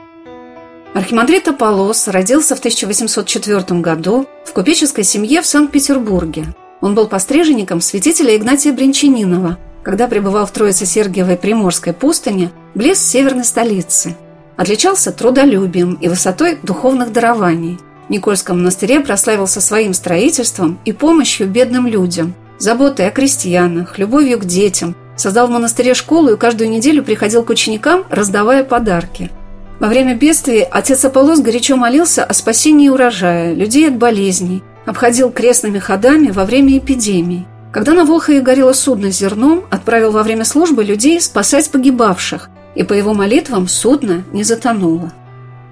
Архимандрит 0.96 1.48
Аполлос 1.48 2.08
родился 2.08 2.56
в 2.56 2.60
1804 2.60 3.80
году 3.80 4.28
в 4.46 4.54
купеческой 4.54 5.04
семье 5.04 5.42
в 5.42 5.46
Санкт-Петербурге. 5.46 6.48
Он 6.82 6.96
был 6.96 7.08
постриженником 7.08 7.80
святителя 7.80 8.36
Игнатия 8.36 8.74
Бринчанинова, 8.74 9.58
когда 9.84 10.08
пребывал 10.08 10.46
в 10.46 10.52
Троице-Сергиевой 10.52 11.38
Приморской 11.38 11.94
пустыне, 11.94 12.52
близ 12.74 13.00
северной 13.00 13.46
столицы. 13.46 14.16
Отличался 14.58 15.12
трудолюбием 15.12 15.94
и 15.96 16.08
высотой 16.08 16.58
духовных 16.62 17.12
дарований. 17.12 17.80
В 18.08 18.12
Никольском 18.12 18.58
монастыре 18.58 19.00
прославился 19.00 19.62
своим 19.62 19.94
строительством 19.94 20.80
и 20.86 20.92
помощью 20.92 21.48
бедным 21.48 21.88
людям, 21.88 22.34
заботой 22.60 23.08
о 23.08 23.12
крестьянах, 23.12 23.98
любовью 23.98 24.40
к 24.40 24.46
детям, 24.46 24.96
Создал 25.16 25.48
в 25.48 25.52
монастыре 25.52 25.94
школу 25.94 26.34
и 26.34 26.38
каждую 26.38 26.70
неделю 26.70 27.04
приходил 27.04 27.44
к 27.44 27.50
ученикам, 27.50 28.04
раздавая 28.10 28.64
подарки. 28.64 29.32
Во 29.80 29.88
время 29.88 30.16
бедствий 30.16 30.62
отец 30.62 31.04
Аполлос 31.06 31.40
горячо 31.40 31.76
молился 31.76 32.24
о 32.24 32.34
спасении 32.34 32.90
урожая, 32.90 33.54
людей 33.54 33.88
от 33.88 33.98
болезней, 33.98 34.64
обходил 34.86 35.32
крестными 35.32 35.80
ходами 35.80 36.32
во 36.32 36.46
время 36.46 36.78
эпидемий. 36.78 37.46
Когда 37.72 37.94
на 37.94 38.06
Волхове 38.06 38.42
горело 38.42 38.74
судно 38.74 39.12
с 39.12 39.18
зерном, 39.18 39.66
отправил 39.72 40.12
во 40.12 40.24
время 40.24 40.46
службы 40.46 40.84
людей 40.84 41.20
спасать 41.20 41.70
погибавших, 41.72 42.50
и 42.76 42.84
по 42.84 42.94
его 42.94 43.14
молитвам 43.14 43.68
судно 43.68 44.24
не 44.32 44.44
затонуло. 44.44 45.12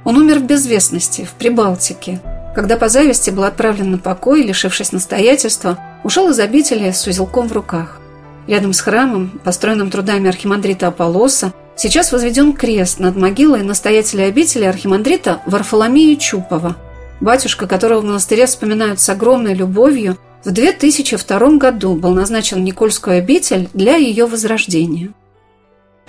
Он 0.03 0.17
умер 0.17 0.39
в 0.39 0.43
безвестности, 0.43 1.25
в 1.25 1.33
Прибалтике. 1.33 2.19
Когда 2.55 2.75
по 2.75 2.89
зависти 2.89 3.29
был 3.29 3.43
отправлен 3.43 3.91
на 3.91 3.97
покой, 3.97 4.43
лишившись 4.43 4.91
настоятельства, 4.91 5.77
ушел 6.03 6.29
из 6.29 6.39
обители 6.39 6.91
с 6.91 7.05
узелком 7.07 7.47
в 7.47 7.53
руках. 7.53 8.00
Рядом 8.51 8.73
с 8.73 8.81
храмом, 8.81 9.39
построенным 9.45 9.89
трудами 9.89 10.27
архимандрита 10.27 10.87
Аполлоса, 10.87 11.53
сейчас 11.77 12.11
возведен 12.11 12.51
крест 12.51 12.99
над 12.99 13.15
могилой 13.15 13.63
настоятеля 13.63 14.25
обители 14.25 14.65
архимандрита 14.65 15.41
Варфоломея 15.45 16.17
Чупова, 16.17 16.75
батюшка 17.21 17.65
которого 17.65 18.01
в 18.01 18.03
монастыре 18.03 18.45
вспоминают 18.47 18.99
с 18.99 19.07
огромной 19.07 19.53
любовью, 19.53 20.17
в 20.43 20.51
2002 20.51 21.39
году 21.51 21.95
был 21.95 22.13
назначен 22.13 22.61
Никольскую 22.61 23.19
обитель 23.19 23.69
для 23.73 23.95
ее 23.95 24.25
возрождения. 24.25 25.13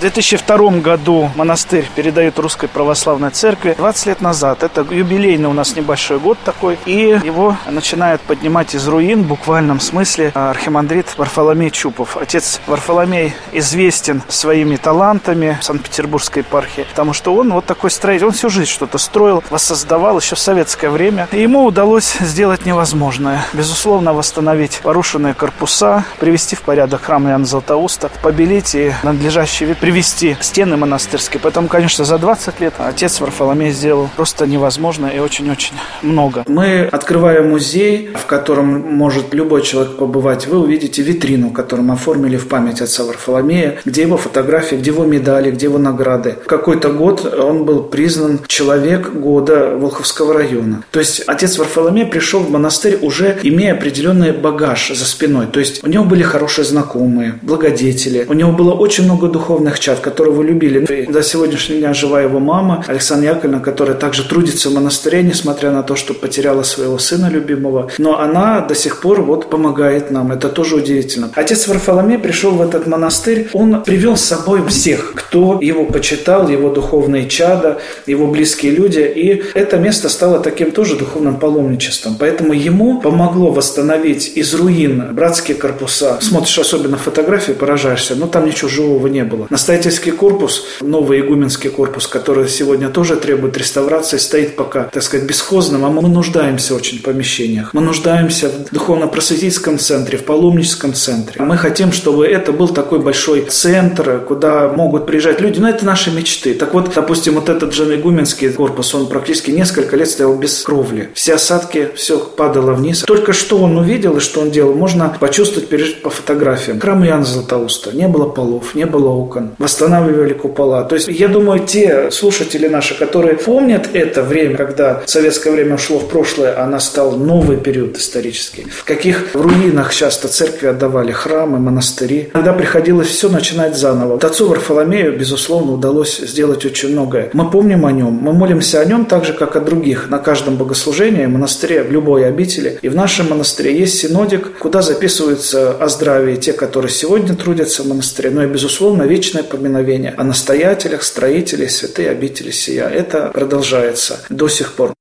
В 0.02 0.04
2002 0.04 0.80
году 0.80 1.30
монастырь 1.36 1.88
передает 1.94 2.36
Русской 2.40 2.68
Православной 2.68 3.30
Церкви 3.30 3.76
20 3.78 4.06
лет 4.06 4.20
назад. 4.20 4.64
Это 4.64 4.80
юбилейный 4.80 5.48
у 5.48 5.52
нас 5.52 5.76
небольшой 5.76 6.18
год 6.18 6.38
такой. 6.44 6.76
И 6.86 7.20
его 7.22 7.56
начинает 7.70 8.20
поднимать 8.20 8.74
из 8.74 8.88
руин 8.88 9.22
в 9.22 9.28
буквальном 9.28 9.78
смысле 9.78 10.32
архимандрит 10.34 11.16
Варфоломей 11.16 11.70
Чупов. 11.70 12.16
Отец 12.16 12.60
Варфоломей 12.66 13.32
известен 13.52 14.22
своими 14.26 14.74
талантами 14.74 15.56
в 15.60 15.64
Санкт-Петербургской 15.64 16.42
епархии, 16.42 16.84
потому 16.90 17.12
что 17.12 17.32
он 17.36 17.52
вот 17.52 17.66
такой 17.66 17.92
строитель. 17.92 18.26
Он 18.26 18.32
всю 18.32 18.50
жизнь 18.50 18.70
что-то 18.70 18.98
строил, 18.98 19.44
воссоздавал 19.50 20.18
еще 20.18 20.34
в 20.34 20.40
советское 20.40 20.90
время. 20.90 21.28
И 21.30 21.40
ему 21.40 21.64
удалось 21.64 22.14
сделать 22.18 22.66
невозможное. 22.66 23.44
Безусловно, 23.52 24.12
восстановить 24.12 24.80
порушенные 24.82 25.34
корпуса, 25.34 26.04
привести 26.18 26.56
в 26.56 26.62
порядок 26.62 27.02
храм 27.02 27.28
Иоанна 27.28 27.46
Златоуста, 27.46 28.10
побелить 28.20 28.74
и 28.74 28.92
надлежащий 29.04 29.64
вид 29.64 29.78
привести 29.92 30.37
стены 30.40 30.78
монастырские. 30.78 31.38
Поэтому, 31.42 31.68
конечно, 31.68 32.07
за 32.07 32.16
20 32.16 32.61
лет 32.61 32.72
отец 32.78 33.20
Варфоломей 33.20 33.72
сделал 33.72 34.09
просто 34.16 34.46
невозможно 34.46 35.07
и 35.07 35.18
очень-очень 35.18 35.74
много. 36.00 36.44
Мы 36.48 36.88
открываем 36.90 37.50
музей, 37.50 38.09
в 38.14 38.24
котором 38.24 38.96
может 38.96 39.35
любой 39.35 39.61
человек 39.61 39.98
побывать. 39.98 40.46
Вы 40.46 40.61
увидите 40.61 41.02
витрину, 41.02 41.50
которую 41.50 41.87
мы 41.87 41.94
оформили 41.94 42.38
в 42.38 42.48
память 42.48 42.81
отца 42.81 43.05
Варфоломея, 43.05 43.81
где 43.85 44.02
его 44.02 44.16
фотографии, 44.16 44.76
где 44.76 44.92
его 44.92 45.05
медали, 45.05 45.50
где 45.50 45.66
его 45.66 45.76
награды. 45.76 46.37
В 46.42 46.46
какой-то 46.46 46.88
год 46.88 47.26
он 47.26 47.66
был 47.66 47.83
признан 47.83 48.40
человек 48.46 49.12
года 49.12 49.76
Волховского 49.76 50.33
района. 50.33 50.85
То 50.90 51.00
есть 51.00 51.20
отец 51.26 51.59
Варфоломей 51.59 52.07
пришел 52.07 52.40
в 52.40 52.50
монастырь 52.50 52.98
уже 53.02 53.38
имея 53.42 53.74
определенный 53.74 54.33
багаж 54.33 54.90
за 54.94 55.05
спиной. 55.05 55.48
То 55.52 55.61
есть 55.61 55.85
у 55.85 55.88
него 55.88 56.05
были 56.05 56.22
хорошие 56.22 56.64
знакомые, 56.64 57.38
благодетели, 57.42 58.24
у 58.26 58.33
него 58.33 58.52
было 58.52 58.72
очень 58.72 59.05
много 59.05 59.28
духовных 59.28 59.71
чад, 59.78 60.00
которого 60.00 60.42
любили. 60.42 61.06
До 61.11 61.22
сегодняшнего 61.22 61.80
дня 61.80 61.94
жива 61.94 62.20
его 62.20 62.40
мама, 62.40 62.85
Александра 62.87 63.30
Яковлевна, 63.30 63.61
которая 63.61 63.96
также 63.96 64.28
трудится 64.28 64.70
в 64.70 64.74
монастыре, 64.74 65.22
несмотря 65.22 65.70
на 65.70 65.82
то, 65.82 65.96
что 65.96 66.14
потеряла 66.14 66.62
своего 66.62 66.98
сына 66.98 67.28
любимого. 67.30 67.90
Но 67.98 68.18
она 68.18 68.61
до 68.61 68.74
сих 68.74 69.00
пор 69.00 69.22
вот 69.22 69.50
помогает 69.50 70.11
нам. 70.11 70.32
Это 70.32 70.48
тоже 70.48 70.76
удивительно. 70.76 71.30
Отец 71.35 71.68
Варфоломей 71.68 72.18
пришел 72.18 72.52
в 72.52 72.62
этот 72.62 72.87
монастырь. 72.87 73.48
Он 73.52 73.82
привел 73.82 74.16
с 74.16 74.24
собой 74.24 74.66
всех, 74.68 75.12
кто 75.14 75.58
его 75.61 75.85
почитал, 75.85 76.48
его 76.48 76.70
духовные 76.70 77.28
чада, 77.28 77.78
его 78.06 78.26
близкие 78.26 78.72
люди. 78.72 79.00
И 79.00 79.42
это 79.54 79.78
место 79.78 80.08
стало 80.08 80.40
таким 80.40 80.70
тоже 80.70 80.96
духовным 80.96 81.37
паломничеством. 81.37 82.16
Поэтому 82.18 82.52
ему 82.52 83.00
помогло 83.00 83.50
восстановить 83.50 84.32
из 84.37 84.54
руин 84.54 85.14
братские 85.14 85.56
корпуса. 85.56 86.18
Смотришь 86.20 86.58
особенно 86.58 86.96
фотографии, 86.96 87.52
поражаешься, 87.52 88.14
но 88.14 88.26
там 88.26 88.46
ничего 88.46 88.68
живого 88.68 89.06
не 89.06 89.24
было. 89.24 89.46
На 89.50 89.58
Настоятельский 89.62 90.11
корпус, 90.11 90.64
новый 90.81 91.20
игуменский 91.20 91.70
корпус, 91.70 92.09
который 92.09 92.48
сегодня 92.48 92.88
тоже 92.88 93.14
требует 93.14 93.57
реставрации, 93.57 94.16
стоит 94.16 94.57
пока, 94.57 94.90
так 94.92 95.05
сказать, 95.05 95.25
бесхозным, 95.25 95.85
а 95.85 95.88
мы 95.88 96.03
нуждаемся 96.09 96.75
очень 96.75 96.98
в 96.98 97.03
помещениях. 97.03 97.72
Мы 97.72 97.81
нуждаемся 97.81 98.48
в 98.48 98.75
духовно-просветительском 98.75 99.79
центре, 99.79 100.18
в 100.18 100.25
паломническом 100.25 100.94
центре. 100.94 101.40
Мы 101.40 101.57
хотим, 101.57 101.92
чтобы 101.92 102.27
это 102.27 102.51
был 102.51 102.70
такой 102.70 102.98
большой 102.98 103.42
центр, 103.42 104.25
куда 104.27 104.66
могут 104.66 105.07
приезжать 105.07 105.40
люди. 105.40 105.61
Но 105.61 105.68
это 105.68 105.87
наши 105.87 106.11
мечты. 106.11 106.55
Так 106.55 106.75
вот, 106.75 106.90
допустим, 106.92 107.35
вот 107.35 107.48
этот 107.48 107.72
же 107.72 107.85
игуменский 107.94 108.48
корпус, 108.48 108.92
он 108.96 109.07
практически 109.07 109.53
несколько 109.53 109.94
лет 109.94 110.11
стоял 110.11 110.35
без 110.35 110.61
кровли. 110.62 111.11
Все 111.14 111.35
осадки, 111.35 111.90
все 111.94 112.18
падало 112.18 112.72
вниз. 112.72 113.05
Только 113.07 113.33
что 113.33 113.59
он 113.59 113.79
увидел 113.79 114.16
и 114.16 114.20
что 114.20 114.40
он 114.40 114.51
делал, 114.51 114.75
можно 114.75 115.16
почувствовать, 115.20 115.68
пережить 115.68 116.03
по 116.03 116.11
фотографиям. 116.11 116.81
Храм 116.81 117.07
Иоанна 117.07 117.25
Златоуста. 117.25 117.92
Не 117.92 118.09
было 118.09 118.29
полов, 118.29 118.75
не 118.75 118.87
было 118.87 119.11
окон 119.11 119.51
восстанавливали 119.58 120.32
купола. 120.32 120.84
То 120.84 120.96
есть 120.96 121.08
я 121.08 121.28
думаю, 121.28 121.60
те 121.60 122.10
слушатели 122.10 122.68
наши, 122.68 122.98
которые 122.98 123.36
помнят 123.36 123.88
это 123.92 124.22
время, 124.22 124.56
когда 124.56 125.02
советское 125.06 125.50
время 125.50 125.74
ушло 125.74 125.98
в 125.98 126.08
прошлое, 126.08 126.54
а 126.56 126.66
настал 126.66 127.12
новый 127.12 127.56
период 127.56 127.96
исторический, 127.96 128.66
в 128.70 128.84
каких 128.84 129.34
руинах 129.34 129.94
часто 129.94 130.28
церкви 130.28 130.66
отдавали 130.66 131.12
храмы, 131.12 131.58
монастыри. 131.58 132.30
Когда 132.32 132.52
приходилось 132.52 133.08
все 133.08 133.28
начинать 133.28 133.76
заново. 133.76 134.18
Отцу 134.32 134.48
Варфоломею, 134.48 135.18
безусловно, 135.18 135.72
удалось 135.72 136.18
сделать 136.18 136.64
очень 136.64 136.92
многое. 136.92 137.28
Мы 137.34 137.50
помним 137.50 137.84
о 137.84 137.92
нем, 137.92 138.12
мы 138.12 138.32
молимся 138.32 138.80
о 138.80 138.84
нем 138.84 139.04
так 139.04 139.24
же, 139.26 139.34
как 139.34 139.56
о 139.56 139.60
других, 139.60 140.08
на 140.08 140.18
каждом 140.18 140.56
богослужении, 140.56 141.26
монастыре, 141.26 141.82
в 141.82 141.92
любой 141.92 142.26
обители. 142.26 142.78
И 142.80 142.88
в 142.88 142.94
нашем 142.94 143.28
монастыре 143.28 143.78
есть 143.78 143.98
синодик, 143.98 144.58
куда 144.58 144.80
записываются 144.80 145.72
о 145.72 145.88
здравии 145.88 146.36
те, 146.36 146.52
которые 146.54 146.90
сегодня 146.90 147.36
трудятся 147.36 147.82
в 147.82 147.88
монастыре, 147.88 148.30
но 148.30 148.42
и, 148.42 148.46
безусловно, 148.46 149.02
вечное 149.02 149.41
вечное 149.42 149.50
поминовение 149.50 150.14
о 150.16 150.24
настоятелях, 150.24 151.02
строителях 151.02 151.70
святые 151.70 152.11
обители 152.11 152.50
сия. 152.50 152.88
Это 152.88 153.31
продолжается 153.33 154.20
до 154.31 154.48
сих 154.48 154.74
пор. 154.74 154.92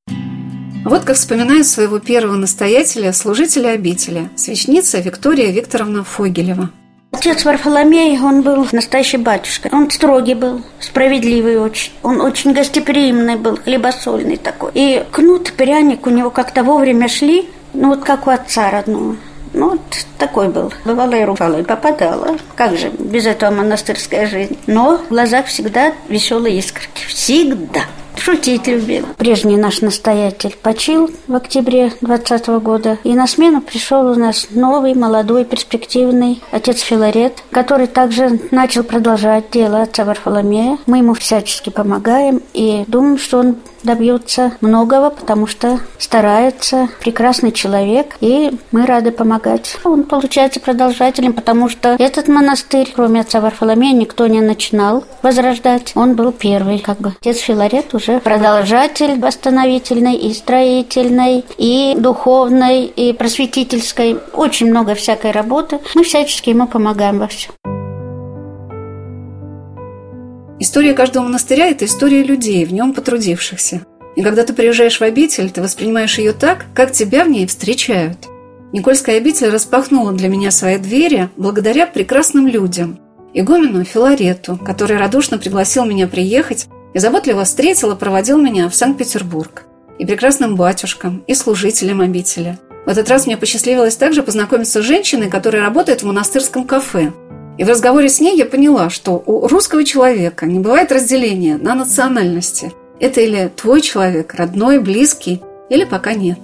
Вот 0.86 1.04
как 1.04 1.16
вспоминает 1.16 1.68
своего 1.68 2.00
первого 2.00 2.36
настоятеля, 2.36 3.14
служителя 3.14 3.70
обители, 3.70 4.30
свечница 4.36 5.00
Виктория 5.00 5.52
Викторовна 5.52 6.04
Фогелева. 6.04 6.70
Отец 7.12 7.46
Варфоломей, 7.46 8.20
он 8.20 8.42
был 8.42 8.68
настоящий 8.72 9.18
батюшка. 9.18 9.70
Он 9.72 9.92
строгий 9.92 10.34
был, 10.34 10.62
справедливый 10.80 11.58
очень. 11.58 11.92
Он 12.04 12.22
очень 12.22 12.54
гостеприимный 12.54 13.36
был, 13.36 13.58
хлебосольный 13.58 14.38
такой. 14.38 14.72
И 14.74 15.04
кнут, 15.12 15.54
пряник 15.58 16.08
у 16.08 16.10
него 16.10 16.30
как-то 16.30 16.64
вовремя 16.64 17.08
шли, 17.08 17.50
ну 17.74 17.90
вот 17.90 18.04
как 18.04 18.28
у 18.28 18.30
отца 18.30 18.72
родного. 18.72 19.18
Ну, 19.54 19.72
вот 19.72 19.82
такой 20.18 20.50
был. 20.50 20.72
Бывало 20.86 21.14
и 21.14 21.24
рукала, 21.24 21.60
и 21.60 21.64
попадала. 21.64 22.38
Как 22.56 22.78
же 22.78 22.90
без 22.90 23.26
этого 23.26 23.52
монастырская 23.52 24.28
жизнь. 24.28 24.58
Но 24.68 24.98
в 24.98 25.10
глазах 25.10 25.48
всегда 25.48 25.94
веселые 26.08 26.60
искорки. 26.60 27.06
Всегда. 27.08 27.82
Шутить 28.18 28.68
любил. 28.68 29.08
Прежний 29.18 29.58
наш 29.58 29.82
настоятель 29.82 30.56
почил 30.62 31.10
в 31.28 31.36
октябре 31.36 31.92
20 32.02 32.48
года. 32.62 33.00
И 33.04 33.14
на 33.14 33.26
смену 33.26 33.62
пришел 33.62 34.12
у 34.12 34.16
нас 34.16 34.48
новый, 34.52 34.94
молодой, 34.94 35.44
перспективный 35.44 36.42
отец 36.52 36.82
Филарет, 36.82 37.44
который 37.50 37.88
также 37.88 38.40
начал 38.52 38.84
продолжать 38.84 39.50
дело 39.52 39.82
отца 39.82 40.06
Варфоломея. 40.06 40.78
Мы 40.86 41.00
ему 41.00 41.16
всячески 41.16 41.72
помогаем 41.72 42.42
и 42.54 42.84
думаем, 42.88 43.18
что 43.18 43.40
он 43.40 43.56
добьется 43.84 44.54
многого, 44.62 45.10
потому 45.10 45.48
что 45.48 45.80
старается, 45.98 46.90
прекрасный 47.00 47.52
человек, 47.52 48.16
и 48.22 48.52
мы 48.72 48.86
рады 48.86 49.12
помогать. 49.12 49.78
Он 49.84 50.04
получается 50.04 50.60
продолжателем, 50.60 51.34
потому 51.34 51.70
что 51.70 51.96
этот 52.00 52.28
монастырь, 52.28 52.92
кроме 52.94 53.22
отца 53.22 53.42
Варфоломея, 53.42 53.94
никто 53.94 54.28
не 54.28 54.42
начинал 54.42 55.04
возрождать. 55.22 55.92
Он 55.96 56.16
был 56.16 56.32
первый, 56.32 56.80
как 56.80 56.98
бы. 57.00 57.14
Отец 57.22 57.38
Филарет 57.40 57.94
уже 57.94 58.20
продолжатель 58.20 59.20
восстановительной 59.20 60.16
и 60.16 60.34
строительной, 60.34 61.46
и 61.58 61.96
духовной, 61.98 62.86
и 62.86 63.14
просветительской. 63.14 64.18
Очень 64.34 64.70
много 64.70 64.96
всякой 64.96 65.32
работы. 65.32 65.80
Мы 65.96 66.04
всячески 66.04 66.50
ему 66.50 66.68
помогаем 66.68 67.20
во 67.20 67.28
всем. 67.28 67.52
История 70.62 70.94
каждого 70.94 71.24
монастыря– 71.24 71.66
это 71.72 71.86
история 71.86 72.22
людей, 72.22 72.66
в 72.66 72.72
нем 72.72 72.94
потрудившихся. 72.94 73.82
И 74.16 74.22
когда 74.22 74.44
ты 74.44 74.54
приезжаешь 74.54 75.00
в 75.00 75.02
обитель, 75.02 75.50
ты 75.50 75.60
воспринимаешь 75.60 76.20
ее 76.20 76.34
так, 76.34 76.68
как 76.76 76.92
тебя 76.92 77.26
в 77.26 77.30
ней 77.30 77.48
встречают. 77.48 78.28
Никольская 78.72 79.18
обитель 79.18 79.50
распахнула 79.50 80.12
для 80.12 80.30
меня 80.30 80.52
свои 80.52 80.78
двери 80.78 81.30
благодаря 81.36 81.88
прекрасным 81.88 82.46
людям. 82.46 83.00
Игумену 83.34 83.84
Филарету, 83.84 84.56
который 84.56 84.98
радушно 84.98 85.40
пригласил 85.40 85.84
меня 85.84 86.08
приехать 86.08 86.68
и 86.94 87.00
заботливо 87.00 87.44
встретил 87.44 87.94
и 87.94 87.98
проводил 87.98 88.38
меня 88.38 88.70
в 88.70 88.76
Санкт-Петербург. 88.76 89.64
И 89.98 90.06
прекрасным 90.06 90.56
батюшкам, 90.56 91.24
и 91.26 91.34
служителям 91.34 92.02
обители. 92.02 92.60
В 92.86 92.90
этот 92.90 93.10
раз 93.10 93.26
мне 93.26 93.36
посчастливилось 93.36 93.96
также 93.96 94.22
познакомиться 94.22 94.84
с 94.84 94.86
женщиной, 94.86 95.32
которая 95.32 95.64
работает 95.64 96.04
в 96.04 96.06
монастырском 96.06 96.66
кафе. 96.66 97.14
И 97.62 97.64
в 97.64 97.70
разговоре 97.70 98.10
с 98.10 98.20
ней 98.20 98.36
я 98.36 98.48
поняла, 98.48 98.90
что 98.90 99.22
у 99.24 99.48
русского 99.48 99.84
человека 99.84 100.48
не 100.48 100.58
бывает 100.58 100.92
разделения 100.92 101.58
на 101.58 101.76
национальности. 101.76 102.74
Это 103.00 103.22
или 103.22 103.52
твой 103.56 103.82
человек, 103.82 104.34
родной, 104.34 104.80
близкий, 104.80 105.44
или 105.70 105.84
пока 105.84 106.16
нет. 106.16 106.40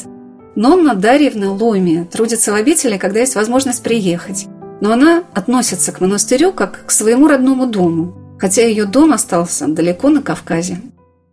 Нонна 0.56 0.94
Дарьевна 0.94 1.52
Ломи 1.52 2.08
трудится 2.12 2.52
в 2.52 2.56
обители, 2.56 2.98
когда 2.98 3.22
есть 3.22 3.34
возможность 3.34 3.82
приехать. 3.82 4.46
Но 4.80 4.92
она 4.92 5.24
относится 5.34 5.92
к 5.92 6.02
монастырю 6.02 6.52
как 6.52 6.86
к 6.86 6.92
своему 6.92 7.28
родному 7.28 7.66
дому, 7.66 8.38
хотя 8.38 8.62
ее 8.62 8.86
дом 8.86 9.12
остался 9.12 9.66
далеко 9.66 10.10
на 10.10 10.22
Кавказе. 10.22 10.78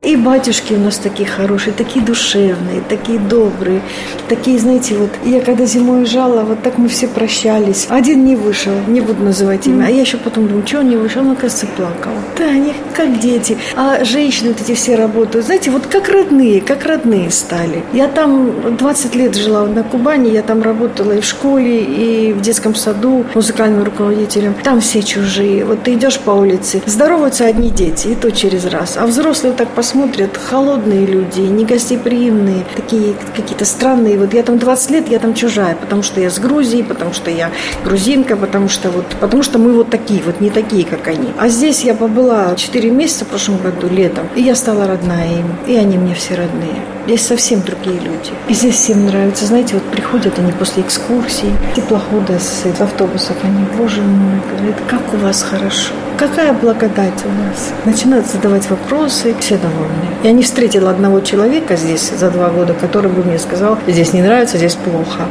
И 0.05 0.17
батюшки 0.17 0.75
у 0.75 0.79
нас 0.79 0.99
такие 0.99 1.27
хорошие, 1.27 1.73
такие 1.73 2.05
душевные, 2.05 2.83
такие 2.89 3.19
добрые, 3.19 3.81
такие, 4.29 4.59
знаете, 4.59 4.95
вот 4.97 5.11
я 5.25 5.41
когда 5.41 5.65
зимой 5.65 6.01
уезжала, 6.01 6.43
вот 6.43 6.63
так 6.63 6.77
мы 6.77 6.89
все 6.89 7.09
прощались. 7.09 7.87
Один 7.89 8.25
не 8.25 8.37
вышел, 8.37 8.73
не 8.87 9.01
буду 9.01 9.23
называть 9.25 9.67
имя, 9.67 9.87
а 9.87 9.91
я 9.91 10.03
еще 10.03 10.19
потом 10.19 10.47
думаю, 10.47 10.67
что 10.67 10.81
он 10.81 10.91
не 10.91 10.97
вышел, 10.97 11.23
он, 11.23 11.31
оказывается, 11.31 11.67
плакал. 11.75 12.13
Да, 12.37 12.45
они 12.45 12.75
как 12.95 13.19
дети. 13.19 13.57
А 13.77 14.05
женщины 14.05 14.51
вот 14.51 14.61
эти 14.61 14.75
все 14.75 14.97
работают, 14.97 15.47
знаете, 15.47 15.71
вот 15.71 15.87
как 15.87 16.09
родные, 16.11 16.61
как 16.61 16.85
родные 16.85 17.31
стали. 17.31 17.83
Я 17.95 18.09
там 18.09 18.77
20 18.77 19.15
лет 19.15 19.35
жила 19.35 19.67
на 19.67 19.83
Кубани, 19.83 20.29
я 20.31 20.43
там 20.43 20.63
работала 20.63 21.13
и 21.13 21.21
в 21.21 21.25
школе, 21.25 21.83
и 21.83 22.33
в 22.35 22.43
детском 22.43 22.75
саду 22.75 23.25
музыкальным 23.35 23.83
руководителем. 23.83 24.55
Там 24.63 24.81
все 24.81 25.03
чужие. 25.03 25.65
Вот 25.65 25.83
ты 25.83 25.95
идешь 25.95 26.19
по 26.19 26.33
улице, 26.33 26.83
здороваются 26.85 27.47
одни 27.47 27.71
дети, 27.71 28.09
и 28.09 28.15
то 28.15 28.31
через 28.31 28.67
раз. 28.67 28.99
А 28.99 29.07
взрослые 29.07 29.55
так 29.55 29.69
посмотрят, 29.69 29.94
смотрят 29.95 30.37
холодные 30.37 31.07
люди, 31.07 31.39
негостеприимные, 31.39 32.65
такие 32.75 33.15
какие-то 33.37 33.65
странные. 33.65 34.19
Вот 34.19 34.35
я 34.35 34.43
там 34.43 34.59
20 34.59 34.91
лет, 34.91 35.09
я 35.09 35.21
там 35.21 35.35
чужая, 35.35 35.77
потому 35.77 36.03
что 36.03 36.21
я 36.21 36.31
с 36.31 36.41
Грузии, 36.41 36.83
потому 36.83 37.13
что 37.13 37.31
я 37.31 37.53
грузинка, 37.85 38.35
потому 38.35 38.69
что 38.69 38.91
вот, 38.91 39.07
потому 39.21 39.45
что 39.45 39.61
мы 39.61 39.73
вот 39.73 39.91
такие, 39.91 40.21
вот 40.27 40.41
не 40.41 40.51
такие, 40.51 40.85
как 40.85 41.07
они. 41.07 41.29
А 41.39 41.47
здесь 41.47 41.85
я 41.85 41.95
побыла 41.95 42.57
4 42.57 42.91
месяца 42.91 43.25
в 43.25 43.29
прошлом 43.29 43.59
году, 43.59 43.89
летом, 43.89 44.27
и 44.35 44.43
я 44.43 44.57
стала 44.57 44.89
родная 44.89 45.31
им, 45.31 45.47
и 45.69 45.77
они 45.77 45.97
мне 45.97 46.17
все 46.17 46.35
родные. 46.35 46.83
Здесь 47.07 47.27
совсем 47.27 47.61
другие 47.61 48.01
люди. 48.01 48.33
И 48.49 48.55
здесь 48.55 48.75
всем 48.75 49.07
нравится. 49.07 49.47
Знаете, 49.47 49.75
вот 49.75 49.85
приходят 49.93 50.37
они 50.41 50.51
после 50.51 50.83
экскурсий, 50.83 51.53
теплохода 51.77 52.41
с 52.41 52.65
автобусов, 52.81 53.37
они, 53.45 53.65
боже 53.79 54.03
мой, 54.03 54.41
говорят, 54.51 54.81
как 54.89 55.15
у 55.15 55.19
вас 55.19 55.43
хорошо. 55.43 55.93
Какая 56.19 56.53
благодать 56.53 57.25
у 57.25 57.29
нас. 57.29 57.73
Начинают 57.85 58.27
задавать 58.27 58.71
вопросы, 58.71 59.35
все 59.41 59.59
довольны. 59.59 59.93
Я 60.23 60.31
не 60.31 60.45
встретила 60.45 60.91
одного 60.91 61.21
человека 61.21 61.75
здесь 61.75 62.09
за 62.09 62.31
два 62.31 62.51
года, 62.51 62.73
который 62.73 63.11
бы 63.11 63.25
мне 63.25 63.37
сказал, 63.39 63.79
здесь 63.89 64.13
не 64.13 64.23
нравится, 64.23 64.57
здесь 64.57 64.77
плохо. 64.77 65.23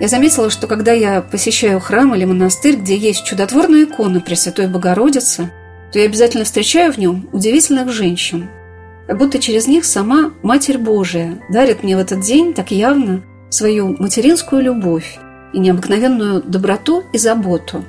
Я 0.00 0.06
заметила, 0.06 0.50
что 0.50 0.66
когда 0.66 0.92
я 0.92 1.22
посещаю 1.22 1.80
храм 1.80 2.14
или 2.14 2.26
монастырь, 2.26 2.76
где 2.76 2.94
есть 2.94 3.24
чудотворная 3.24 3.84
икона 3.84 4.20
Пресвятой 4.20 4.68
Богородицы, 4.68 5.50
то 5.90 5.98
я 5.98 6.04
обязательно 6.04 6.44
встречаю 6.44 6.92
в 6.92 6.98
нем 6.98 7.30
удивительных 7.32 7.90
женщин. 7.90 8.50
Как 9.06 9.16
будто 9.16 9.38
через 9.38 9.66
них 9.66 9.86
сама 9.86 10.32
Матерь 10.42 10.76
Божия 10.76 11.38
дарит 11.50 11.82
мне 11.82 11.96
в 11.96 12.00
этот 12.00 12.20
день 12.20 12.52
так 12.52 12.70
явно 12.70 13.22
свою 13.48 13.96
материнскую 13.98 14.62
любовь 14.62 15.18
и 15.52 15.58
необыкновенную 15.58 16.42
доброту 16.42 17.04
и 17.12 17.18
заботу. 17.18 17.84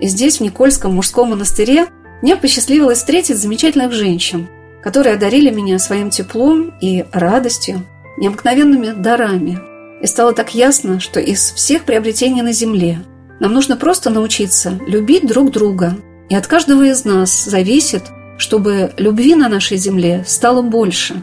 И 0.00 0.06
здесь, 0.06 0.38
в 0.38 0.42
Никольском 0.42 0.94
мужском 0.94 1.30
монастыре, 1.30 1.86
мне 2.22 2.36
посчастливилось 2.36 2.98
встретить 2.98 3.38
замечательных 3.38 3.92
женщин, 3.92 4.48
которые 4.82 5.14
одарили 5.14 5.50
меня 5.50 5.78
своим 5.78 6.10
теплом 6.10 6.74
и 6.80 7.04
радостью, 7.12 7.82
необыкновенными 8.18 8.90
дарами. 8.90 9.58
И 10.00 10.06
стало 10.06 10.32
так 10.32 10.54
ясно, 10.54 11.00
что 11.00 11.20
из 11.20 11.52
всех 11.52 11.84
приобретений 11.84 12.42
на 12.42 12.52
земле 12.52 12.98
нам 13.40 13.52
нужно 13.52 13.76
просто 13.76 14.10
научиться 14.10 14.78
любить 14.86 15.26
друг 15.26 15.50
друга. 15.50 15.96
И 16.28 16.34
от 16.34 16.46
каждого 16.46 16.82
из 16.82 17.04
нас 17.04 17.44
зависит, 17.44 18.04
чтобы 18.38 18.92
любви 18.96 19.34
на 19.34 19.48
нашей 19.48 19.76
земле 19.76 20.24
стало 20.26 20.62
больше. 20.62 21.22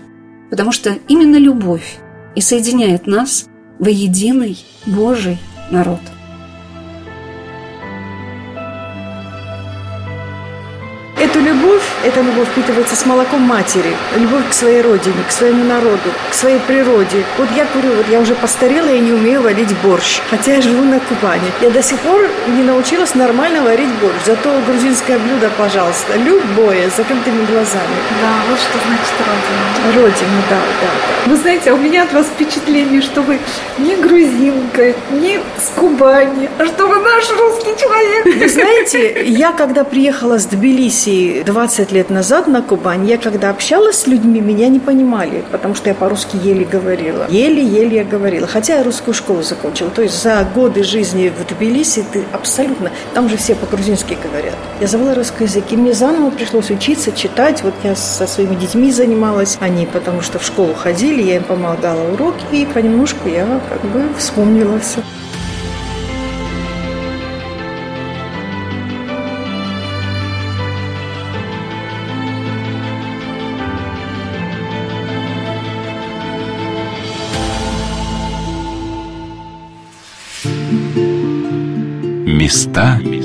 Потому 0.49 0.71
что 0.71 0.97
именно 1.07 1.37
любовь 1.37 1.97
и 2.35 2.41
соединяет 2.41 3.07
нас 3.07 3.45
в 3.79 3.87
единый 3.87 4.57
Божий 4.85 5.37
народ. 5.71 5.99
Эту 11.17 11.39
любовь, 11.41 11.88
эта 12.09 12.21
любовь 12.21 12.47
впитывается 12.49 12.95
с 12.95 13.05
молоком 13.05 13.41
матери. 13.41 13.95
Любовь 14.17 14.49
к 14.49 14.53
своей 14.53 14.81
родине, 14.81 15.23
к 15.27 15.31
своему 15.31 15.63
народу, 15.63 16.09
к 16.29 16.33
своей 16.33 16.59
природе. 16.59 17.23
Вот 17.37 17.49
я 17.55 17.65
говорю, 17.71 17.95
вот 17.97 18.09
я 18.09 18.19
уже 18.19 18.33
постарела 18.35 18.89
и 18.89 18.99
не 18.99 19.13
умею 19.13 19.41
варить 19.41 19.75
борщ. 19.83 20.21
Хотя 20.29 20.55
я 20.55 20.61
живу 20.61 20.83
на 20.83 20.99
Кубани. 20.99 21.51
Я 21.61 21.69
до 21.69 21.83
сих 21.83 21.99
пор 21.99 22.27
не 22.47 22.63
научилась 22.63 23.13
нормально 23.15 23.61
варить 23.61 23.93
борщ. 24.01 24.15
Зато 24.25 24.49
грузинское 24.67 25.19
блюдо, 25.19 25.51
пожалуйста, 25.57 26.17
любое, 26.17 26.89
с 26.89 26.97
закрытыми 26.97 27.45
глазами. 27.45 27.97
Да, 28.21 28.33
вот 28.49 28.59
что 28.59 28.77
значит 28.87 29.15
родина. 29.19 30.03
Родина, 30.03 30.41
да, 30.49 30.59
да, 30.81 30.87
да. 30.87 31.31
Вы 31.31 31.35
знаете, 31.37 31.73
у 31.73 31.77
меня 31.77 32.03
от 32.03 32.13
вас 32.13 32.25
впечатление, 32.25 33.01
что 33.01 33.21
вы 33.21 33.39
не 33.77 33.95
грузинка, 33.95 34.95
не 35.11 35.39
с 35.57 35.69
Кубани, 35.75 36.49
а 36.57 36.65
что 36.65 36.87
вы 36.87 36.95
наш 36.99 37.29
русский 37.29 37.77
человек. 37.79 38.25
Вы 38.39 38.47
знаете, 38.47 39.23
я 39.25 39.51
когда 39.51 39.83
приехала 39.83 40.37
с 40.37 40.45
Тбилиси 40.45 41.43
20 41.45 41.91
лет 41.91 41.98
назад 42.09 42.47
на 42.47 42.61
Кубань, 42.61 43.05
я 43.07 43.17
когда 43.17 43.49
общалась 43.49 43.97
с 43.97 44.07
людьми, 44.07 44.39
меня 44.39 44.69
не 44.69 44.79
понимали, 44.79 45.43
потому 45.51 45.75
что 45.75 45.89
я 45.89 45.95
по-русски 45.95 46.37
еле 46.41 46.63
говорила. 46.63 47.25
Еле-еле 47.29 47.97
я 47.97 48.03
говорила, 48.05 48.47
хотя 48.47 48.77
я 48.77 48.83
русскую 48.83 49.13
школу 49.13 49.41
закончила. 49.43 49.89
То 49.89 50.01
есть 50.01 50.21
за 50.23 50.47
годы 50.55 50.83
жизни 50.83 51.29
в 51.29 51.45
Тбилиси 51.53 52.05
ты 52.11 52.23
абсолютно... 52.31 52.91
Там 53.13 53.27
же 53.27 53.37
все 53.37 53.55
по-грузински 53.55 54.17
говорят. 54.23 54.55
Я 54.79 54.87
забыла 54.87 55.13
русский 55.15 55.43
язык, 55.43 55.65
и 55.71 55.77
мне 55.77 55.93
заново 55.93 56.29
пришлось 56.29 56.71
учиться, 56.71 57.11
читать. 57.11 57.61
Вот 57.63 57.73
я 57.83 57.95
со 57.95 58.25
своими 58.27 58.55
детьми 58.55 58.91
занималась, 58.91 59.57
они 59.59 59.85
потому 59.85 60.21
что 60.21 60.39
в 60.39 60.45
школу 60.45 60.73
ходили, 60.73 61.21
я 61.21 61.35
им 61.37 61.43
помогала 61.43 62.01
уроки, 62.13 62.45
и 62.51 62.65
понемножку 62.65 63.27
я 63.27 63.59
как 63.69 63.81
бы 63.91 64.03
вспомнила 64.17 64.79
все. 64.79 65.01
Люди. 82.49 83.18